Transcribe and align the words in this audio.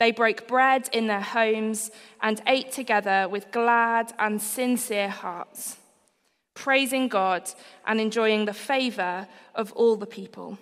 They 0.00 0.12
broke 0.12 0.48
bread 0.48 0.88
in 0.92 1.08
their 1.08 1.20
homes 1.20 1.90
and 2.22 2.40
ate 2.46 2.72
together 2.72 3.28
with 3.28 3.52
glad 3.52 4.14
and 4.18 4.40
sincere 4.40 5.10
hearts, 5.10 5.76
praising 6.54 7.06
God 7.06 7.50
and 7.86 8.00
enjoying 8.00 8.46
the 8.46 8.54
favor 8.54 9.28
of 9.54 9.72
all 9.72 9.96
the 9.96 10.06
people. 10.06 10.58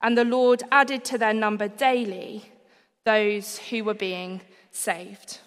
And 0.00 0.16
the 0.16 0.24
Lord 0.24 0.62
added 0.70 1.04
to 1.06 1.18
their 1.18 1.34
number 1.34 1.66
daily 1.66 2.44
those 3.04 3.58
who 3.58 3.82
were 3.82 3.94
being 3.94 4.42
saved. 4.70 5.40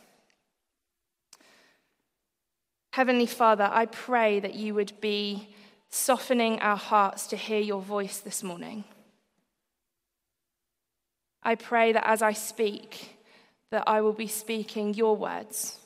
Heavenly 2.91 3.27
Father, 3.27 3.69
I 3.71 3.85
pray 3.85 4.41
that 4.41 4.55
you 4.55 4.73
would 4.75 4.99
be 4.99 5.47
softening 5.89 6.59
our 6.59 6.75
hearts 6.75 7.27
to 7.27 7.37
hear 7.37 7.61
your 7.61 7.81
voice 7.81 8.19
this 8.19 8.43
morning. 8.43 8.83
I 11.43 11.55
pray 11.55 11.91
that 11.91 12.07
as 12.07 12.21
I 12.21 12.33
speak, 12.33 13.17
that 13.69 13.83
I 13.87 14.01
will 14.01 14.13
be 14.13 14.27
speaking 14.27 14.93
your 14.93 15.15
words. 15.15 15.77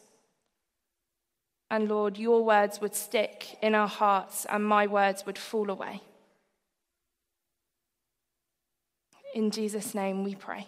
And 1.69 1.89
Lord, 1.89 2.17
your 2.17 2.43
words 2.43 2.79
would 2.79 2.95
stick 2.95 3.57
in 3.61 3.75
our 3.75 3.87
hearts 3.87 4.45
and 4.45 4.63
my 4.63 4.87
words 4.87 5.25
would 5.25 5.37
fall 5.37 5.69
away. 5.69 6.01
In 9.33 9.51
Jesus' 9.51 9.93
name 9.93 10.23
we 10.23 10.35
pray. 10.35 10.67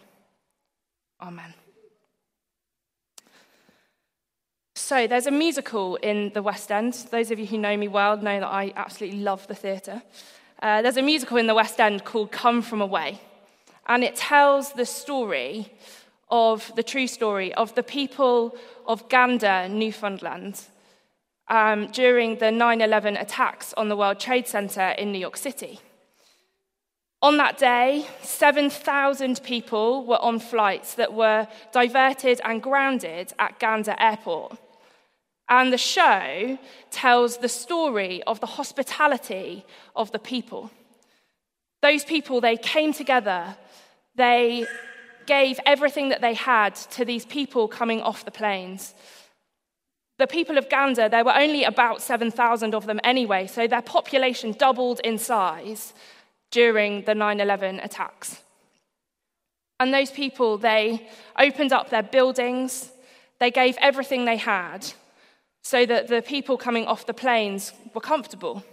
Amen. 1.21 1.53
So, 4.75 5.07
there's 5.07 5.27
a 5.27 5.31
musical 5.31 5.97
in 5.97 6.31
the 6.33 6.41
West 6.41 6.71
End. 6.71 6.93
Those 7.11 7.31
of 7.31 7.39
you 7.39 7.45
who 7.45 7.57
know 7.57 7.77
me 7.77 7.87
well 7.87 8.17
know 8.17 8.39
that 8.39 8.47
I 8.47 8.73
absolutely 8.75 9.19
love 9.19 9.45
the 9.47 9.55
theatre. 9.55 10.01
Uh, 10.61 10.81
there's 10.81 10.97
a 10.97 11.01
musical 11.01 11.37
in 11.37 11.47
the 11.47 11.53
West 11.53 11.79
End 11.79 12.03
called 12.05 12.31
Come 12.31 12.61
From 12.61 12.81
Away 12.81 13.19
and 13.89 14.03
it 14.03 14.15
tells 14.15 14.73
the 14.73 14.85
story 14.85 15.73
of 16.29 16.71
the 16.75 16.83
true 16.83 17.07
story 17.07 17.53
of 17.55 17.73
the 17.73 17.83
people 17.83 18.55
of 18.85 19.09
Gander, 19.09 19.67
Newfoundland, 19.67 20.61
um, 21.47 21.87
during 21.87 22.37
the 22.37 22.51
9 22.51 22.81
11 22.81 23.17
attacks 23.17 23.73
on 23.73 23.89
the 23.89 23.97
World 23.97 24.19
Trade 24.19 24.47
Center 24.47 24.89
in 24.89 25.11
New 25.11 25.17
York 25.17 25.35
City. 25.35 25.79
On 27.23 27.37
that 27.37 27.57
day, 27.57 28.05
7,000 28.21 29.43
people 29.43 30.05
were 30.05 30.21
on 30.21 30.39
flights 30.39 30.93
that 30.93 31.13
were 31.13 31.47
diverted 31.73 32.39
and 32.45 32.61
grounded 32.61 33.33
at 33.39 33.59
Gander 33.59 33.95
Airport. 33.99 34.55
And 35.49 35.73
the 35.73 35.79
show 35.79 36.59
tells 36.91 37.37
the 37.37 37.49
story 37.49 38.21
of 38.23 38.39
the 38.39 38.45
hospitality 38.45 39.65
of 39.95 40.11
the 40.11 40.19
people. 40.19 40.69
Those 41.81 42.03
people, 42.03 42.41
they 42.41 42.57
came 42.57 42.93
together 42.93 43.55
they 44.19 44.67
gave 45.25 45.59
everything 45.65 46.09
that 46.09 46.19
they 46.19 46.33
had 46.33 46.75
to 46.75 47.05
these 47.05 47.25
people 47.25 47.69
coming 47.69 48.01
off 48.01 48.25
the 48.25 48.31
planes. 48.31 48.93
The 50.17 50.27
people 50.27 50.57
of 50.57 50.67
Gander, 50.69 51.07
there 51.07 51.23
were 51.23 51.37
only 51.37 51.63
about 51.63 52.01
7,000 52.01 52.75
of 52.75 52.85
them 52.85 52.99
anyway, 53.01 53.47
so 53.47 53.65
their 53.65 53.81
population 53.81 54.51
doubled 54.51 54.99
in 55.05 55.17
size 55.17 55.93
during 56.51 57.03
the 57.03 57.15
9 57.15 57.39
11 57.39 57.79
attacks. 57.79 58.41
And 59.79 59.93
those 59.93 60.11
people, 60.11 60.57
they 60.57 61.07
opened 61.37 61.71
up 61.71 61.89
their 61.89 62.03
buildings, 62.03 62.91
they 63.39 63.51
gave 63.51 63.77
everything 63.79 64.25
they 64.25 64.35
had 64.35 64.91
so 65.61 65.85
that 65.85 66.09
the 66.09 66.21
people 66.21 66.57
coming 66.57 66.85
off 66.87 67.05
the 67.05 67.13
planes 67.13 67.71
were 67.93 68.01
comfortable. 68.01 68.65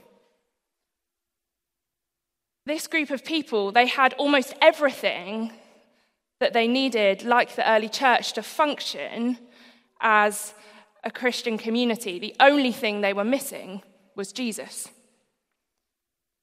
This 2.66 2.88
group 2.88 3.10
of 3.10 3.24
people, 3.24 3.70
they 3.70 3.86
had 3.86 4.12
almost 4.14 4.52
everything 4.60 5.52
that 6.40 6.52
they 6.52 6.66
needed, 6.66 7.22
like 7.22 7.54
the 7.54 7.68
early 7.70 7.88
church, 7.88 8.32
to 8.32 8.42
function 8.42 9.38
as 10.00 10.52
a 11.04 11.10
Christian 11.10 11.58
community. 11.58 12.18
The 12.18 12.34
only 12.40 12.72
thing 12.72 13.00
they 13.00 13.12
were 13.12 13.24
missing 13.24 13.82
was 14.16 14.32
Jesus. 14.32 14.88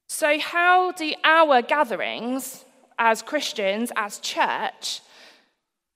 So, 0.07 0.39
how 0.39 0.94
do 0.94 1.13
our 1.25 1.62
gatherings 1.62 2.63
as 2.97 3.22
Christians, 3.22 3.91
as 3.97 4.19
church, 4.19 5.01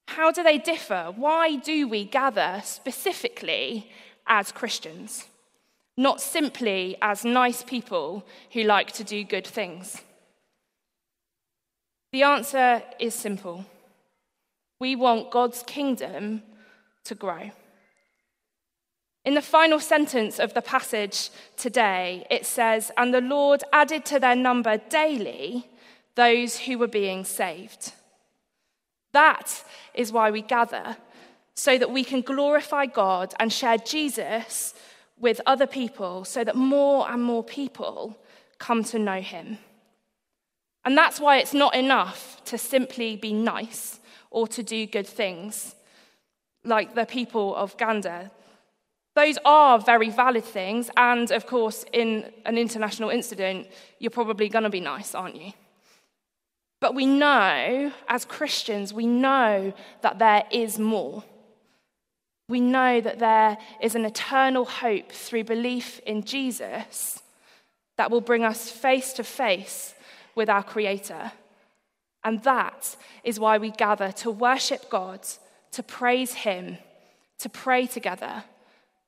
how 0.08 0.32
do 0.32 0.44
they 0.44 0.58
differ? 0.58 1.14
Why 1.16 1.56
do 1.56 1.88
we 1.88 2.04
gather 2.04 2.62
specifically 2.66 3.92
as 4.26 4.52
Christians, 4.52 5.28
not 5.96 6.20
simply 6.20 6.98
as 7.02 7.24
nice 7.24 7.64
people 7.64 8.26
who 8.52 8.64
like 8.64 8.92
to 8.94 9.06
do 9.06 9.24
good 9.24 9.48
things? 9.48 10.02
The 12.12 12.24
answer 12.24 12.84
is 13.00 13.14
simple 13.14 13.66
we 14.80 14.96
want 14.96 15.32
God's 15.32 15.64
kingdom 15.64 16.44
to 17.04 17.16
grow. 17.16 17.52
In 19.26 19.34
the 19.34 19.42
final 19.42 19.80
sentence 19.80 20.40
of 20.40 20.54
the 20.54 20.62
passage 20.62 21.32
today, 21.58 22.26
it 22.30 22.46
says, 22.46 22.92
And 22.96 23.14
the 23.14 23.22
Lord 23.22 23.64
added 23.74 24.06
to 24.06 24.20
their 24.20 24.36
number 24.36 24.78
daily 24.78 25.68
those 26.16 26.60
who 26.60 26.78
were 26.78 26.88
being 26.88 27.26
saved. 27.26 27.92
That 29.14 29.64
is 29.94 30.12
why 30.12 30.32
we 30.32 30.42
gather, 30.42 30.96
so 31.56 31.78
that 31.78 31.92
we 31.92 32.04
can 32.04 32.22
glorify 32.22 32.86
God 32.86 33.34
and 33.40 33.52
share 33.52 33.78
Jesus 33.78 34.74
with 35.20 35.42
other 35.46 35.68
people, 35.68 36.24
so 36.24 36.44
that 36.44 36.56
more 36.56 37.10
and 37.10 37.22
more 37.22 37.44
people 37.44 38.18
come 38.60 38.84
to 38.86 39.00
know 39.00 39.22
him. 39.22 39.58
And 40.88 40.98
that's 40.98 41.20
why 41.20 41.40
it's 41.40 41.54
not 41.54 41.76
enough 41.76 42.42
to 42.46 42.58
simply 42.58 43.18
be 43.18 43.34
nice 43.34 44.00
or 44.32 44.48
to 44.48 44.64
do 44.64 44.88
good 44.88 45.06
things, 45.06 45.76
like 46.64 46.96
the 46.96 47.06
people 47.06 47.54
of 47.58 47.76
Gander. 47.76 48.32
Those 49.14 49.38
are 49.44 49.80
very 49.80 50.10
valid 50.10 50.46
things, 50.46 50.90
and 50.96 51.30
of 51.30 51.46
course, 51.46 51.84
in 51.92 52.32
an 52.46 52.58
international 52.58 53.10
incident, 53.10 53.68
you're 54.00 54.12
probably 54.12 54.48
going 54.48 54.64
to 54.64 54.70
be 54.70 54.80
nice, 54.80 55.14
aren't 55.14 55.36
you? 55.36 55.52
But 56.80 56.96
we 56.96 57.06
know, 57.06 57.92
as 58.08 58.24
Christians, 58.24 58.94
we 58.94 59.08
know 59.08 59.74
that 60.04 60.20
there 60.20 60.46
is 60.52 60.80
more. 60.80 61.22
We 62.48 62.62
know 62.62 63.02
that 63.02 63.20
there 63.20 63.58
is 63.82 63.94
an 63.96 64.06
eternal 64.06 64.64
hope 64.64 65.12
through 65.12 65.44
belief 65.44 66.00
in 66.06 66.24
Jesus 66.24 67.22
that 67.98 68.10
will 68.10 68.22
bring 68.22 68.46
us 68.46 68.70
face 68.70 69.12
to 69.12 69.26
face 69.26 69.94
with 70.38 70.50
our 70.50 70.64
Creator. 70.64 71.34
And 72.24 72.42
that 72.44 72.96
is 73.24 73.40
why 73.40 73.58
we 73.58 73.72
gather 73.72 74.12
to 74.14 74.32
worship 74.32 74.90
God, 74.90 75.22
to 75.72 75.84
praise 75.84 76.34
Him, 76.34 76.78
to 77.40 77.50
pray 77.50 77.88
together, 77.88 78.44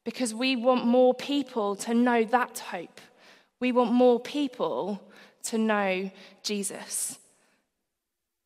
because 0.04 0.34
we 0.34 0.56
want 0.56 0.86
more 0.86 1.14
people 1.14 1.76
to 1.78 1.94
know 1.94 2.24
that 2.26 2.60
hope. 2.60 3.00
We 3.60 3.72
want 3.72 3.92
more 3.92 4.20
people 4.20 5.02
to 5.44 5.58
know 5.58 6.12
Jesus. 6.44 7.20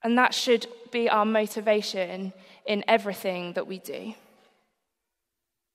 And 0.04 0.18
that 0.18 0.34
should 0.34 0.68
be 0.92 1.10
our 1.10 1.26
motivation 1.26 2.34
in 2.66 2.84
everything 2.88 3.54
that 3.54 3.68
we 3.68 3.80
do. 3.80 4.14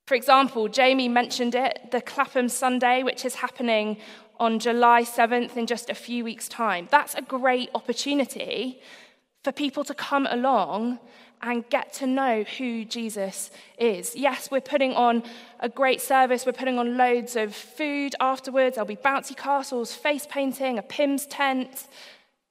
For 0.06 0.14
example, 0.14 0.68
Jamie 0.68 1.08
mentioned 1.08 1.54
it 1.54 1.90
the 1.90 2.00
Clapham 2.00 2.48
Sunday, 2.48 3.02
which 3.02 3.24
is 3.24 3.36
happening 3.36 3.98
on 4.38 4.58
July 4.58 5.02
7th 5.02 5.56
in 5.56 5.66
just 5.66 5.90
a 5.90 5.94
few 5.94 6.24
weeks' 6.24 6.48
time. 6.48 6.88
That's 6.90 7.14
a 7.14 7.22
great 7.22 7.70
opportunity 7.74 8.80
for 9.44 9.52
people 9.52 9.84
to 9.84 9.94
come 9.94 10.26
along 10.30 10.98
and 11.42 11.68
get 11.70 11.92
to 11.94 12.06
know 12.06 12.44
who 12.58 12.84
Jesus 12.84 13.50
is. 13.78 14.16
Yes, 14.16 14.50
we're 14.50 14.60
putting 14.60 14.92
on 14.94 15.22
a 15.60 15.68
great 15.68 16.00
service, 16.00 16.44
we're 16.44 16.52
putting 16.52 16.78
on 16.78 16.96
loads 16.96 17.36
of 17.36 17.54
food 17.54 18.14
afterwards, 18.20 18.74
there'll 18.74 18.86
be 18.86 18.96
bouncy 18.96 19.36
castles, 19.36 19.94
face 19.94 20.26
painting, 20.28 20.78
a 20.78 20.82
Pimm's 20.82 21.26
tent. 21.26 21.86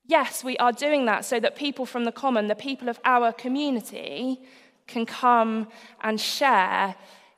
Yes, 0.06 0.44
we 0.44 0.56
are 0.58 0.72
doing 0.72 1.06
that 1.06 1.26
so 1.26 1.40
that 1.40 1.56
people 1.56 1.86
from 1.86 2.06
the 2.06 2.12
common, 2.12 2.48
the 2.48 2.56
people 2.56 2.88
of 2.88 3.00
our 3.04 3.34
community, 3.34 4.40
can 4.88 5.06
come 5.06 5.68
and 6.02 6.20
share 6.20 6.96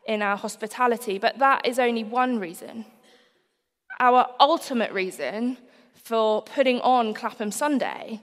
in 0.07 0.22
our 0.22 0.38
hospitality. 0.38 1.18
But 1.18 1.40
that 1.40 1.66
is 1.66 1.80
only 1.80 2.04
one 2.04 2.40
reason. 2.40 2.86
Our 4.00 4.28
ultimate 4.40 4.92
reason 4.92 5.57
for 5.94 6.42
putting 6.42 6.80
on 6.81 7.13
Clapham 7.13 7.51
Sunday 7.51 8.22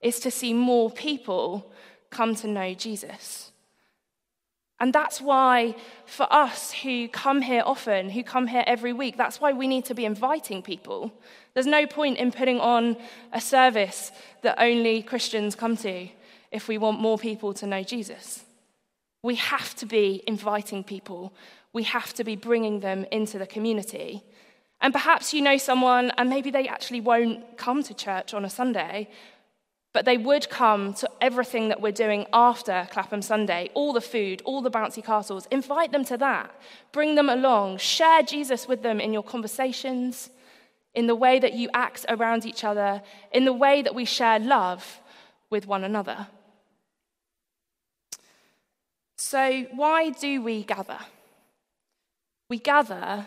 is 0.00 0.20
to 0.20 0.30
see 0.30 0.54
more 0.54 0.90
people 0.90 1.72
come 2.10 2.34
to 2.36 2.46
know 2.46 2.74
Jesus. 2.74 3.50
And 4.80 4.92
that's 4.92 5.20
why, 5.20 5.74
for 6.06 6.32
us 6.32 6.72
who 6.72 7.08
come 7.08 7.42
here 7.42 7.62
often, 7.66 8.10
who 8.10 8.22
come 8.22 8.46
here 8.46 8.62
every 8.66 8.92
week, 8.92 9.16
that's 9.16 9.40
why 9.40 9.52
we 9.52 9.66
need 9.66 9.84
to 9.86 9.94
be 9.94 10.04
inviting 10.04 10.62
people. 10.62 11.12
There's 11.54 11.66
no 11.66 11.84
point 11.86 12.18
in 12.18 12.30
putting 12.30 12.60
on 12.60 12.96
a 13.32 13.40
service 13.40 14.12
that 14.42 14.62
only 14.62 15.02
Christians 15.02 15.56
come 15.56 15.76
to 15.78 16.08
if 16.52 16.68
we 16.68 16.78
want 16.78 17.00
more 17.00 17.18
people 17.18 17.52
to 17.54 17.66
know 17.66 17.82
Jesus. 17.82 18.44
We 19.22 19.34
have 19.34 19.74
to 19.76 19.86
be 19.86 20.22
inviting 20.28 20.84
people, 20.84 21.32
we 21.72 21.82
have 21.82 22.14
to 22.14 22.22
be 22.22 22.36
bringing 22.36 22.78
them 22.78 23.04
into 23.10 23.36
the 23.36 23.46
community. 23.46 24.22
And 24.80 24.92
perhaps 24.92 25.34
you 25.34 25.42
know 25.42 25.56
someone, 25.56 26.12
and 26.16 26.30
maybe 26.30 26.50
they 26.50 26.68
actually 26.68 27.00
won't 27.00 27.58
come 27.58 27.82
to 27.82 27.94
church 27.94 28.32
on 28.32 28.44
a 28.44 28.50
Sunday, 28.50 29.08
but 29.92 30.04
they 30.04 30.16
would 30.16 30.48
come 30.48 30.94
to 30.94 31.10
everything 31.20 31.68
that 31.70 31.80
we're 31.80 31.90
doing 31.90 32.26
after 32.32 32.86
Clapham 32.90 33.22
Sunday 33.22 33.70
all 33.74 33.92
the 33.92 34.00
food, 34.00 34.42
all 34.44 34.62
the 34.62 34.70
bouncy 34.70 35.04
castles. 35.04 35.48
Invite 35.50 35.90
them 35.90 36.04
to 36.04 36.16
that. 36.18 36.54
Bring 36.92 37.16
them 37.16 37.28
along. 37.28 37.78
Share 37.78 38.22
Jesus 38.22 38.68
with 38.68 38.82
them 38.82 39.00
in 39.00 39.12
your 39.12 39.24
conversations, 39.24 40.30
in 40.94 41.06
the 41.06 41.16
way 41.16 41.40
that 41.40 41.54
you 41.54 41.68
act 41.74 42.06
around 42.08 42.46
each 42.46 42.62
other, 42.62 43.02
in 43.32 43.44
the 43.44 43.52
way 43.52 43.82
that 43.82 43.94
we 43.94 44.04
share 44.04 44.38
love 44.38 45.00
with 45.50 45.66
one 45.66 45.82
another. 45.82 46.28
So, 49.16 49.66
why 49.74 50.10
do 50.10 50.42
we 50.42 50.62
gather? 50.62 51.00
We 52.48 52.58
gather 52.58 53.26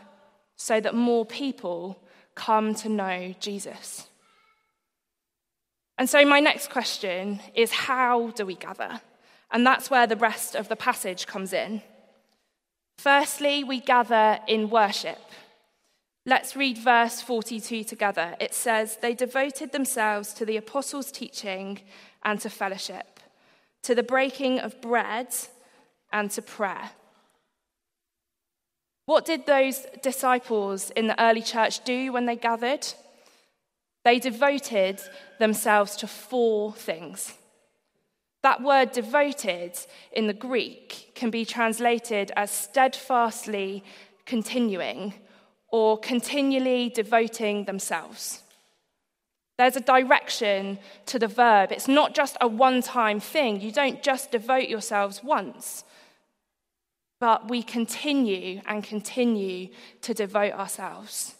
so 0.62 0.80
that 0.80 0.94
more 0.94 1.25
people 1.25 2.00
come 2.36 2.75
to 2.75 2.88
know 2.88 3.34
Jesus. 3.40 4.08
And 5.98 6.08
so, 6.08 6.24
my 6.24 6.40
next 6.40 6.69
question 6.69 7.40
is 7.56 7.72
how 7.72 8.30
do 8.31 8.46
we 8.46 8.56
gather? 8.56 9.02
And 9.52 9.66
that's 9.66 9.90
where 9.90 10.08
the 10.08 10.16
rest 10.16 10.56
of 10.56 10.69
the 10.69 10.75
passage 10.75 11.25
comes 11.25 11.52
in. 11.52 11.81
Firstly, 13.00 13.63
we 13.63 13.80
gather 13.80 14.40
in 14.48 14.69
worship. 14.69 15.19
Let's 16.25 16.56
read 16.56 16.78
verse 16.78 17.22
42 17.22 17.84
together. 17.84 18.36
It 18.40 18.54
says, 18.54 18.98
They 19.02 19.16
devoted 19.16 19.72
themselves 19.72 20.31
to 20.36 20.46
the 20.46 20.58
apostles' 20.58 21.12
teaching 21.12 21.80
and 22.24 22.40
to 22.42 22.50
fellowship, 22.50 23.19
to 23.81 23.96
the 23.96 24.04
breaking 24.04 24.60
of 24.60 24.80
bread 24.80 25.34
and 26.13 26.30
to 26.31 26.44
prayer. 26.44 26.92
What 29.12 29.25
did 29.25 29.46
those 29.46 29.86
disciples 30.02 30.90
in 30.92 31.08
the 31.08 31.22
early 31.22 31.42
church 31.42 31.84
do 31.84 32.13
when 32.13 32.28
they 32.28 32.38
gathered? 32.38 32.88
They 34.06 34.19
devoted 34.19 35.02
themselves 35.38 35.98
to 35.98 36.08
four 36.08 36.72
things. 36.72 37.34
That 38.42 38.63
word 38.63 38.94
devoted 38.94 39.74
in 40.13 40.28
the 40.28 40.34
Greek 40.50 41.12
can 41.13 41.30
be 41.30 41.44
translated 41.44 42.31
as 42.38 42.52
steadfastly 42.52 43.84
continuing 44.25 45.13
or 45.68 45.98
continually 46.00 46.88
devoting 46.88 47.66
themselves. 47.66 48.44
There's 49.58 49.75
a 49.75 49.81
direction 49.81 50.80
to 51.08 51.19
the 51.19 51.28
verb. 51.28 51.74
It's 51.74 51.90
not 51.90 52.16
just 52.16 52.38
a 52.40 52.48
one 52.48 52.81
time 52.81 53.19
thing. 53.19 53.60
You 53.60 53.74
don't 53.74 54.02
just 54.02 54.31
devote 54.31 54.69
yourselves 54.69 55.22
once, 55.22 55.84
but 57.22 57.48
we 57.48 57.62
continue 57.62 58.62
and 58.66 58.84
continue 58.84 59.70
to 60.02 60.12
devote 60.12 60.54
ourselves. 60.54 61.36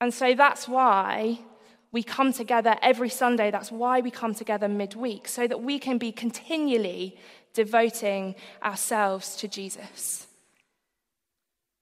And 0.00 0.12
so 0.12 0.34
that's 0.34 0.66
why 0.66 1.38
we 1.92 2.02
come 2.02 2.32
together 2.32 2.76
every 2.82 3.08
Sunday. 3.08 3.52
That's 3.52 3.70
why 3.70 4.00
we 4.00 4.10
come 4.10 4.34
together 4.34 4.66
midweek, 4.66 5.28
so 5.28 5.46
that 5.46 5.62
we 5.62 5.78
can 5.78 5.96
be 5.96 6.10
continually 6.10 7.16
devoting 7.54 8.34
ourselves 8.64 9.36
to 9.36 9.46
Jesus. 9.46 10.26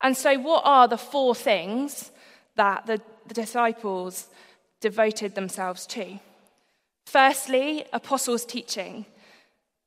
And 0.03 0.15
so, 0.15 0.39
what 0.39 0.63
are 0.67 0.87
the 0.87 0.99
four 0.99 1.35
things 1.35 2.13
that 2.57 2.85
the, 2.85 3.01
the 3.27 3.35
disciples 3.35 4.29
devoted 4.83 5.35
themselves 5.35 5.87
to? 5.87 6.19
Firstly, 7.07 7.87
apostles' 7.91 8.45
teaching. 8.45 9.07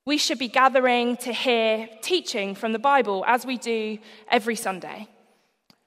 We 0.08 0.16
should 0.16 0.38
be 0.38 0.48
gathering 0.48 1.18
to 1.18 1.34
hear 1.34 1.86
teaching 2.00 2.54
from 2.54 2.72
the 2.72 2.78
Bible 2.78 3.24
as 3.26 3.44
we 3.44 3.58
do 3.58 3.98
every 4.30 4.56
Sunday. 4.56 5.06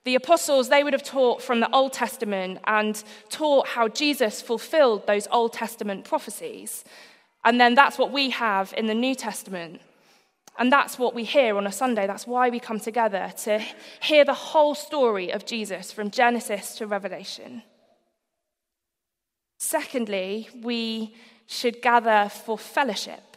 The 0.05 0.13
apostles, 0.13 0.69
they 0.69 0.83
would 0.83 0.93
have 0.93 1.01
taught 1.01 1.41
from 1.41 1.59
the 1.59 1.73
Old 1.73 1.91
Testament 1.91 2.59
and 2.67 3.03
taught 3.29 3.69
how 3.69 3.87
Jesus 3.87 4.39
fulfilled 4.39 5.07
those 5.07 5.27
Old 5.31 5.53
Testament 5.53 6.05
prophecies. 6.05 6.85
And 7.43 7.59
then 7.59 7.73
that's 7.73 7.97
what 7.97 8.11
we 8.11 8.29
have 8.29 8.75
in 8.77 8.85
the 8.85 8.93
New 8.93 9.15
Testament. 9.15 9.81
And 10.59 10.71
that's 10.71 10.99
what 10.99 11.15
we 11.15 11.23
hear 11.23 11.57
on 11.57 11.65
a 11.65 11.71
Sunday. 11.71 12.05
That's 12.05 12.27
why 12.27 12.51
we 12.51 12.59
come 12.59 12.79
together 12.79 13.33
to 13.45 13.59
hear 14.03 14.23
the 14.23 14.35
whole 14.35 14.75
story 14.75 15.31
of 15.31 15.47
Jesus 15.47 15.91
from 15.91 16.11
Genesis 16.11 16.75
to 16.75 16.85
Revelation. 16.85 17.63
Secondly, 19.57 20.47
we 20.61 21.15
should 21.47 21.81
gather 21.81 22.29
for 22.29 22.55
fellowship. 22.55 23.30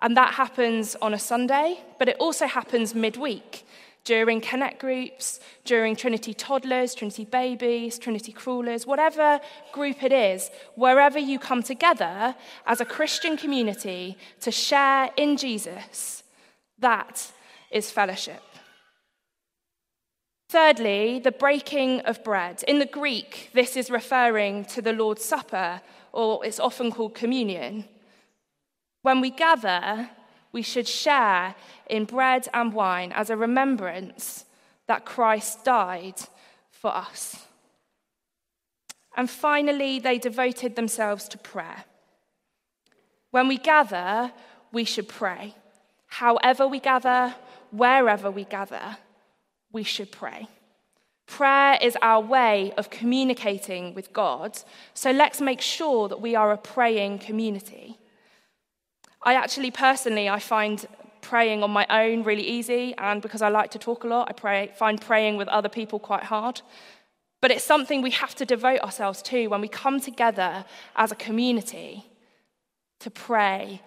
And 0.00 0.16
that 0.16 0.34
happens 0.34 0.96
on 1.02 1.14
a 1.14 1.18
Sunday, 1.18 1.80
but 1.98 2.08
it 2.08 2.16
also 2.18 2.46
happens 2.46 2.94
midweek 2.94 3.64
during 4.04 4.40
connect 4.40 4.80
groups, 4.80 5.38
during 5.64 5.94
Trinity 5.94 6.32
toddlers, 6.32 6.94
Trinity 6.94 7.24
babies, 7.26 7.98
Trinity 7.98 8.32
crawlers, 8.32 8.86
whatever 8.86 9.38
group 9.72 10.02
it 10.02 10.12
is, 10.12 10.50
wherever 10.76 11.18
you 11.18 11.38
come 11.38 11.62
together 11.62 12.34
as 12.66 12.80
a 12.80 12.86
Christian 12.86 13.36
community 13.36 14.16
to 14.40 14.50
share 14.50 15.10
in 15.16 15.36
Jesus, 15.36 16.22
that 16.78 17.30
is 17.70 17.90
fellowship. 17.90 18.42
Thirdly, 20.48 21.18
the 21.18 21.32
breaking 21.32 22.00
of 22.00 22.24
bread. 22.24 22.64
In 22.66 22.78
the 22.78 22.86
Greek, 22.86 23.50
this 23.52 23.76
is 23.76 23.90
referring 23.90 24.64
to 24.66 24.80
the 24.80 24.94
Lord's 24.94 25.22
Supper, 25.24 25.82
or 26.12 26.42
it's 26.46 26.58
often 26.58 26.90
called 26.90 27.14
communion. 27.14 27.84
When 29.08 29.22
we 29.22 29.30
gather, 29.30 30.10
we 30.52 30.60
should 30.60 30.86
share 30.86 31.54
in 31.88 32.04
bread 32.04 32.46
and 32.52 32.74
wine 32.74 33.10
as 33.12 33.30
a 33.30 33.38
remembrance 33.38 34.44
that 34.86 35.06
Christ 35.06 35.64
died 35.64 36.20
for 36.70 36.94
us. 36.94 37.46
And 39.16 39.30
finally, 39.30 39.98
they 39.98 40.18
devoted 40.18 40.76
themselves 40.76 41.26
to 41.28 41.38
prayer. 41.38 41.84
When 43.30 43.48
we 43.48 43.56
gather, 43.56 44.30
we 44.72 44.84
should 44.84 45.08
pray. 45.08 45.54
However, 46.08 46.68
we 46.68 46.78
gather, 46.78 47.34
wherever 47.70 48.30
we 48.30 48.44
gather, 48.44 48.98
we 49.72 49.84
should 49.84 50.12
pray. 50.12 50.48
Prayer 51.26 51.78
is 51.80 51.96
our 52.02 52.20
way 52.20 52.74
of 52.76 52.90
communicating 52.90 53.94
with 53.94 54.12
God, 54.12 54.58
so 54.92 55.10
let's 55.12 55.40
make 55.40 55.62
sure 55.62 56.08
that 56.08 56.20
we 56.20 56.34
are 56.34 56.52
a 56.52 56.58
praying 56.58 57.20
community. 57.20 57.97
I 59.22 59.34
actually 59.34 59.70
personally 59.70 60.28
I 60.28 60.38
find 60.38 60.86
praying 61.20 61.62
on 61.62 61.70
my 61.70 61.86
own 61.90 62.22
really 62.22 62.46
easy, 62.46 62.94
and 62.96 63.20
because 63.20 63.42
I 63.42 63.48
like 63.48 63.70
to 63.72 63.78
talk 63.78 64.04
a 64.04 64.06
lot, 64.06 64.28
I 64.28 64.32
pray, 64.32 64.70
find 64.76 65.00
praying 65.00 65.36
with 65.36 65.48
other 65.48 65.68
people 65.68 65.98
quite 65.98 66.24
hard. 66.24 66.62
But 67.40 67.50
it's 67.50 67.64
something 67.64 68.02
we 68.02 68.10
have 68.12 68.34
to 68.36 68.44
devote 68.44 68.80
ourselves 68.80 69.22
to 69.22 69.46
when 69.48 69.60
we 69.60 69.68
come 69.68 70.00
together 70.00 70.64
as 70.96 71.12
a 71.12 71.16
community 71.16 72.04
to 73.00 73.10
pray 73.10 73.80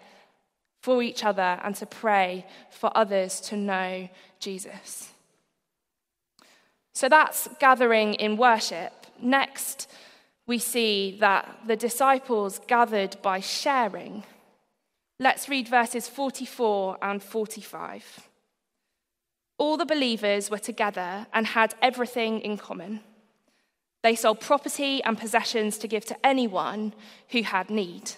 for 0.82 1.04
each 1.04 1.24
other 1.24 1.60
and 1.64 1.76
to 1.76 1.86
pray 1.86 2.46
for 2.70 2.96
others 2.96 3.42
to 3.42 3.58
know 3.58 4.10
Jesus. 4.40 5.12
So 6.94 7.08
that's 7.10 7.48
gathering 7.60 8.16
in 8.16 8.38
worship. 8.38 8.94
Next, 9.22 9.90
we 10.48 10.58
see 10.60 11.18
that 11.20 11.60
the 11.68 11.76
disciples 11.76 12.60
gathered 12.68 13.16
by 13.22 13.40
sharing. 13.40 14.24
Let's 15.22 15.48
read 15.48 15.68
verses 15.68 16.08
44 16.08 16.98
and 17.00 17.22
45. 17.22 18.28
All 19.60 19.78
the 19.78 19.86
believers 19.86 20.50
were 20.50 20.58
together 20.58 21.28
and 21.32 21.46
had 21.46 21.76
everything 21.80 22.40
in 22.40 22.58
common. 22.58 23.02
They 24.02 24.16
sold 24.16 24.40
property 24.40 25.04
and 25.04 25.20
possessions 25.20 25.78
to 25.78 25.88
give 25.88 26.06
to 26.06 26.26
anyone 26.26 26.96
who 27.30 27.44
had 27.44 27.70
need. 27.70 28.14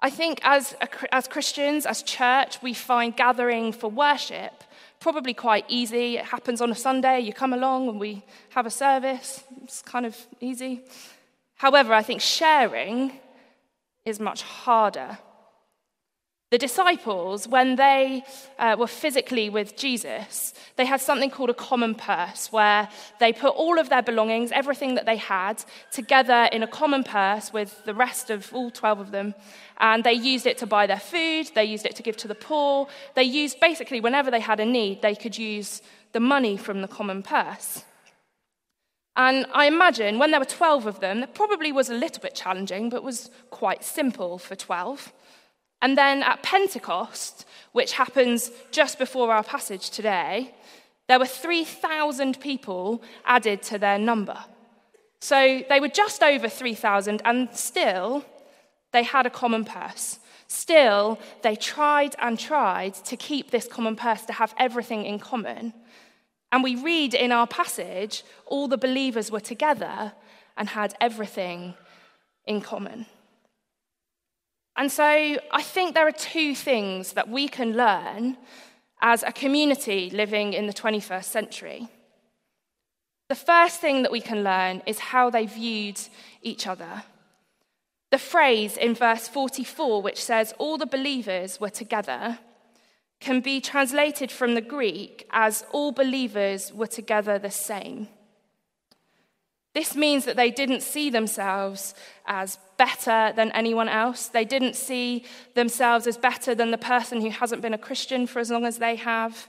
I 0.00 0.10
think 0.10 0.40
as, 0.42 0.74
as 1.12 1.28
Christians, 1.28 1.86
as 1.86 2.02
church, 2.02 2.60
we 2.60 2.74
find 2.74 3.16
gathering 3.16 3.72
for 3.72 3.88
worship 3.88 4.64
probably 4.98 5.34
quite 5.34 5.64
easy. 5.68 6.16
It 6.16 6.24
happens 6.24 6.60
on 6.60 6.72
a 6.72 6.74
Sunday, 6.74 7.20
you 7.20 7.32
come 7.32 7.52
along 7.52 7.88
and 7.88 8.00
we 8.00 8.24
have 8.50 8.66
a 8.66 8.70
service. 8.70 9.44
It's 9.62 9.82
kind 9.82 10.04
of 10.04 10.16
easy. 10.40 10.82
However, 11.54 11.92
I 11.92 12.02
think 12.02 12.20
sharing 12.20 13.20
is 14.04 14.20
much 14.20 14.42
harder. 14.42 15.18
The 16.52 16.58
disciples, 16.58 17.48
when 17.48 17.76
they 17.76 18.24
uh, 18.58 18.76
were 18.78 18.86
physically 18.86 19.48
with 19.48 19.74
Jesus, 19.74 20.52
they 20.76 20.84
had 20.84 21.00
something 21.00 21.30
called 21.30 21.48
a 21.48 21.54
common 21.54 21.94
purse 21.94 22.52
where 22.52 22.90
they 23.20 23.32
put 23.32 23.54
all 23.54 23.78
of 23.78 23.88
their 23.88 24.02
belongings, 24.02 24.52
everything 24.52 24.94
that 24.96 25.06
they 25.06 25.16
had, 25.16 25.64
together 25.92 26.50
in 26.52 26.62
a 26.62 26.66
common 26.66 27.04
purse 27.04 27.54
with 27.54 27.82
the 27.86 27.94
rest 27.94 28.28
of 28.28 28.52
all 28.52 28.70
12 28.70 29.00
of 29.00 29.10
them. 29.12 29.34
And 29.78 30.04
they 30.04 30.12
used 30.12 30.44
it 30.44 30.58
to 30.58 30.66
buy 30.66 30.86
their 30.86 31.00
food, 31.00 31.50
they 31.54 31.64
used 31.64 31.86
it 31.86 31.96
to 31.96 32.02
give 32.02 32.18
to 32.18 32.28
the 32.28 32.34
poor. 32.34 32.86
They 33.14 33.22
used 33.22 33.58
basically, 33.58 34.00
whenever 34.00 34.30
they 34.30 34.40
had 34.40 34.60
a 34.60 34.66
need, 34.66 35.00
they 35.00 35.14
could 35.14 35.38
use 35.38 35.80
the 36.12 36.20
money 36.20 36.58
from 36.58 36.82
the 36.82 36.88
common 36.88 37.22
purse. 37.22 37.82
And 39.16 39.46
I 39.52 39.66
imagine 39.66 40.18
when 40.18 40.30
there 40.30 40.40
were 40.40 40.46
12 40.46 40.86
of 40.86 41.00
them, 41.00 41.22
it 41.22 41.34
probably 41.34 41.70
was 41.70 41.90
a 41.90 41.94
little 41.94 42.22
bit 42.22 42.34
challenging, 42.34 42.88
but 42.88 43.02
was 43.02 43.30
quite 43.50 43.84
simple 43.84 44.38
for 44.38 44.56
12. 44.56 45.12
And 45.82 45.98
then 45.98 46.22
at 46.22 46.42
Pentecost, 46.42 47.44
which 47.72 47.92
happens 47.92 48.50
just 48.70 48.98
before 48.98 49.32
our 49.32 49.42
passage 49.42 49.90
today, 49.90 50.54
there 51.08 51.18
were 51.18 51.26
3,000 51.26 52.40
people 52.40 53.02
added 53.26 53.62
to 53.64 53.78
their 53.78 53.98
number. 53.98 54.38
So 55.20 55.62
they 55.68 55.80
were 55.80 55.88
just 55.88 56.22
over 56.22 56.48
3,000, 56.48 57.20
and 57.24 57.54
still 57.54 58.24
they 58.92 59.02
had 59.02 59.26
a 59.26 59.30
common 59.30 59.64
purse. 59.64 60.20
Still, 60.46 61.18
they 61.42 61.56
tried 61.56 62.14
and 62.18 62.38
tried 62.38 62.94
to 62.94 63.16
keep 63.16 63.50
this 63.50 63.66
common 63.66 63.96
purse, 63.96 64.22
to 64.26 64.32
have 64.32 64.54
everything 64.58 65.04
in 65.04 65.18
common. 65.18 65.74
And 66.52 66.62
we 66.62 66.76
read 66.76 67.14
in 67.14 67.32
our 67.32 67.46
passage, 67.46 68.22
all 68.46 68.68
the 68.68 68.76
believers 68.76 69.32
were 69.32 69.40
together 69.40 70.12
and 70.56 70.68
had 70.68 70.94
everything 71.00 71.74
in 72.44 72.60
common. 72.60 73.06
And 74.76 74.92
so 74.92 75.04
I 75.04 75.62
think 75.62 75.94
there 75.94 76.06
are 76.06 76.12
two 76.12 76.54
things 76.54 77.14
that 77.14 77.28
we 77.28 77.48
can 77.48 77.72
learn 77.74 78.36
as 79.00 79.22
a 79.22 79.32
community 79.32 80.10
living 80.10 80.52
in 80.52 80.66
the 80.66 80.72
21st 80.72 81.24
century. 81.24 81.88
The 83.28 83.34
first 83.34 83.80
thing 83.80 84.02
that 84.02 84.12
we 84.12 84.20
can 84.20 84.44
learn 84.44 84.82
is 84.86 84.98
how 84.98 85.30
they 85.30 85.46
viewed 85.46 86.00
each 86.42 86.66
other. 86.66 87.02
The 88.10 88.18
phrase 88.18 88.76
in 88.76 88.94
verse 88.94 89.26
44, 89.26 90.02
which 90.02 90.22
says, 90.22 90.52
All 90.58 90.76
the 90.76 90.86
believers 90.86 91.58
were 91.58 91.70
together, 91.70 92.38
can 93.22 93.40
be 93.40 93.60
translated 93.60 94.30
from 94.30 94.54
the 94.54 94.60
Greek 94.60 95.26
as, 95.30 95.64
All 95.70 95.92
believers 95.92 96.72
were 96.72 96.88
together 96.88 97.38
the 97.38 97.50
same. 97.50 98.08
This 99.74 99.96
means 99.96 100.26
that 100.26 100.36
they 100.36 100.50
didn't 100.50 100.82
see 100.82 101.08
themselves 101.08 101.94
as 102.26 102.58
better 102.76 103.32
than 103.34 103.50
anyone 103.52 103.88
else. 103.88 104.28
They 104.28 104.44
didn't 104.44 104.76
see 104.76 105.24
themselves 105.54 106.06
as 106.06 106.18
better 106.18 106.54
than 106.54 106.72
the 106.72 106.78
person 106.78 107.22
who 107.22 107.30
hasn't 107.30 107.62
been 107.62 107.72
a 107.72 107.78
Christian 107.78 108.26
for 108.26 108.40
as 108.40 108.50
long 108.50 108.66
as 108.66 108.78
they 108.78 108.96
have. 108.96 109.48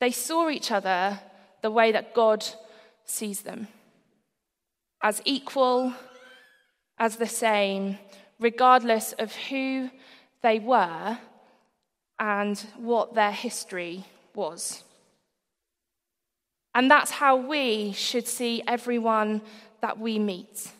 They 0.00 0.12
saw 0.12 0.48
each 0.48 0.70
other 0.70 1.20
the 1.60 1.70
way 1.70 1.92
that 1.92 2.14
God 2.14 2.46
sees 3.04 3.42
them 3.42 3.68
as 5.02 5.20
equal, 5.24 5.92
as 6.98 7.16
the 7.16 7.26
same, 7.26 7.98
regardless 8.40 9.12
of 9.12 9.34
who 9.34 9.90
they 10.42 10.58
were 10.58 11.18
and 12.18 12.58
what 12.76 13.14
their 13.14 13.32
history 13.32 14.04
was. 14.34 14.84
And 16.74 16.90
that's 16.90 17.10
how 17.10 17.36
we 17.36 17.92
should 17.92 18.28
see 18.28 18.62
everyone 18.66 19.40
that 19.80 19.98
we 19.98 20.18
meet. 20.18 20.70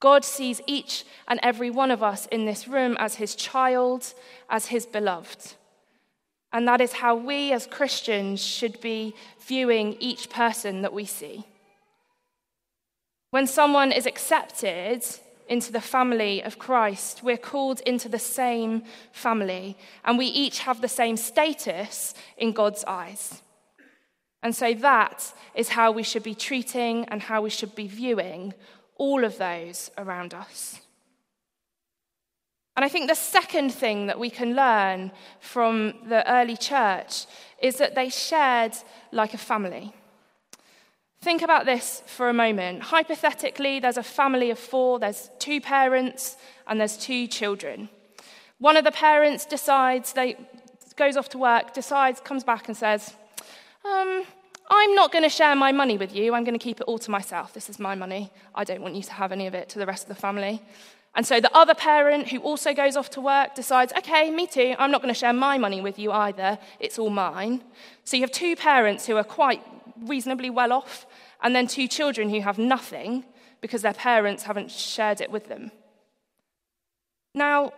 God 0.00 0.24
sees 0.24 0.62
each 0.66 1.04
and 1.28 1.38
every 1.42 1.70
one 1.70 1.90
of 1.90 2.02
us 2.02 2.26
in 2.26 2.46
this 2.46 2.66
room 2.66 2.96
as 2.98 3.16
his 3.16 3.34
child, 3.34 4.14
as 4.48 4.66
his 4.66 4.86
beloved. 4.86 5.54
And 6.52 6.66
that 6.66 6.80
is 6.80 6.94
how 6.94 7.14
we 7.14 7.52
as 7.52 7.66
Christians 7.66 8.42
should 8.42 8.80
be 8.80 9.14
viewing 9.46 9.96
each 10.00 10.30
person 10.30 10.82
that 10.82 10.94
we 10.94 11.04
see. 11.04 11.44
When 13.30 13.46
someone 13.46 13.92
is 13.92 14.06
accepted 14.06 15.04
into 15.50 15.72
the 15.72 15.80
family 15.80 16.42
of 16.42 16.60
Christ, 16.60 17.22
we're 17.24 17.36
called 17.36 17.80
into 17.80 18.08
the 18.08 18.20
same 18.20 18.84
family, 19.12 19.76
and 20.04 20.16
we 20.16 20.26
each 20.26 20.60
have 20.60 20.80
the 20.80 20.88
same 20.88 21.16
status 21.16 22.14
in 22.38 22.52
God's 22.52 22.84
eyes. 22.84 23.42
And 24.44 24.54
so 24.54 24.72
that 24.74 25.34
is 25.54 25.70
how 25.70 25.90
we 25.90 26.04
should 26.04 26.22
be 26.22 26.36
treating 26.36 27.04
and 27.06 27.20
how 27.20 27.42
we 27.42 27.50
should 27.50 27.74
be 27.74 27.88
viewing 27.88 28.54
all 28.96 29.24
of 29.24 29.38
those 29.38 29.90
around 29.98 30.32
us. 30.32 30.80
And 32.76 32.84
I 32.84 32.88
think 32.88 33.08
the 33.08 33.16
second 33.16 33.74
thing 33.74 34.06
that 34.06 34.20
we 34.20 34.30
can 34.30 34.54
learn 34.54 35.10
from 35.40 35.94
the 36.08 36.22
early 36.30 36.56
church 36.56 37.26
is 37.60 37.76
that 37.76 37.96
they 37.96 38.08
shared 38.08 38.74
like 39.10 39.34
a 39.34 39.38
family. 39.38 39.92
Think 41.22 41.42
about 41.42 41.66
this 41.66 42.02
for 42.06 42.30
a 42.30 42.32
moment. 42.32 42.82
Hypothetically, 42.82 43.78
there's 43.78 43.98
a 43.98 44.02
family 44.02 44.50
of 44.50 44.58
four, 44.58 44.98
there's 44.98 45.30
two 45.38 45.60
parents, 45.60 46.38
and 46.66 46.80
there's 46.80 46.96
two 46.96 47.26
children. 47.26 47.90
One 48.58 48.76
of 48.78 48.84
the 48.84 48.92
parents 48.92 49.44
decides, 49.44 50.14
they 50.14 50.36
goes 50.96 51.18
off 51.18 51.28
to 51.30 51.38
work, 51.38 51.74
decides, 51.74 52.20
comes 52.20 52.42
back 52.42 52.68
and 52.68 52.76
says, 52.76 53.14
um, 53.84 54.24
I'm 54.70 54.94
not 54.94 55.12
going 55.12 55.24
to 55.24 55.30
share 55.30 55.54
my 55.54 55.72
money 55.72 55.98
with 55.98 56.14
you. 56.14 56.34
I'm 56.34 56.44
going 56.44 56.58
to 56.58 56.62
keep 56.62 56.80
it 56.80 56.84
all 56.84 56.98
to 56.98 57.10
myself. 57.10 57.52
This 57.52 57.68
is 57.68 57.78
my 57.78 57.94
money. 57.94 58.32
I 58.54 58.64
don't 58.64 58.80
want 58.80 58.94
you 58.94 59.02
to 59.02 59.12
have 59.12 59.30
any 59.30 59.46
of 59.46 59.54
it 59.54 59.68
to 59.70 59.78
the 59.78 59.86
rest 59.86 60.04
of 60.04 60.08
the 60.08 60.20
family. 60.20 60.62
And 61.14 61.26
so 61.26 61.40
the 61.40 61.54
other 61.54 61.74
parent, 61.74 62.28
who 62.28 62.38
also 62.38 62.72
goes 62.72 62.96
off 62.96 63.10
to 63.10 63.20
work, 63.20 63.54
decides, 63.54 63.92
okay, 63.98 64.30
me 64.30 64.46
too. 64.46 64.74
I'm 64.78 64.90
not 64.90 65.02
going 65.02 65.12
to 65.12 65.18
share 65.18 65.32
my 65.32 65.58
money 65.58 65.80
with 65.80 65.98
you 65.98 66.12
either. 66.12 66.58
It's 66.78 66.98
all 66.98 67.10
mine. 67.10 67.62
So 68.04 68.16
you 68.16 68.22
have 68.22 68.30
two 68.30 68.54
parents 68.56 69.06
who 69.06 69.16
are 69.16 69.24
quite 69.24 69.62
reasonably 70.06 70.50
well 70.50 70.72
off, 70.72 71.06
and 71.42 71.54
then 71.54 71.66
two 71.66 71.88
children 71.88 72.30
who 72.30 72.40
have 72.40 72.58
nothing 72.58 73.24
because 73.60 73.82
their 73.82 73.94
parents 73.94 74.44
haven't 74.44 74.70
shared 74.70 75.20
it 75.20 75.30
with 75.30 75.48
them. 75.48 75.70
Now, 77.34 77.72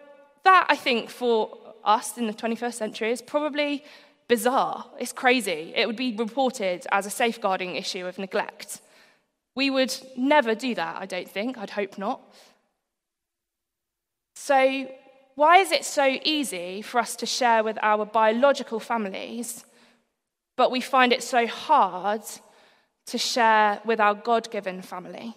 that 0.45 0.67
I 0.69 0.77
think 0.77 1.11
for 1.11 1.59
us 1.85 2.17
in 2.17 2.27
the 2.27 2.33
21st 2.33 2.75
century 2.75 3.11
is 3.11 3.23
probably 3.23 3.85
bizarre. 4.29 4.87
It's 4.99 5.13
crazy. 5.13 5.73
It 5.75 5.87
would 5.87 5.97
be 5.97 6.15
reported 6.17 6.87
as 6.91 7.07
a 7.07 7.11
safeguarding 7.11 7.77
issue 7.77 8.07
of 8.07 8.19
neglect. 8.19 8.81
We 9.55 9.69
would 9.71 9.95
never 10.17 10.55
do 10.55 10.75
that, 10.75 10.97
I 11.01 11.07
don't 11.07 11.29
think. 11.29 11.59
I'd 11.59 11.71
hope 11.71 11.99
not. 11.99 12.21
So, 14.35 14.89
why 15.35 15.59
is 15.59 15.73
it 15.73 15.85
so 15.85 16.19
easy 16.25 16.83
for 16.83 16.99
us 16.99 17.17
to 17.17 17.27
share 17.27 17.63
with 17.63 17.79
our 17.83 18.05
biological 18.05 18.81
families, 18.81 19.65
but 20.57 20.71
we 20.71 20.81
find 20.81 21.13
it 21.13 21.23
so 21.23 21.47
hard 21.47 22.23
to 23.07 23.19
share 23.19 23.81
with 23.85 24.01
our 24.01 24.15
God 24.15 24.51
given 24.51 24.83
family? 24.83 25.35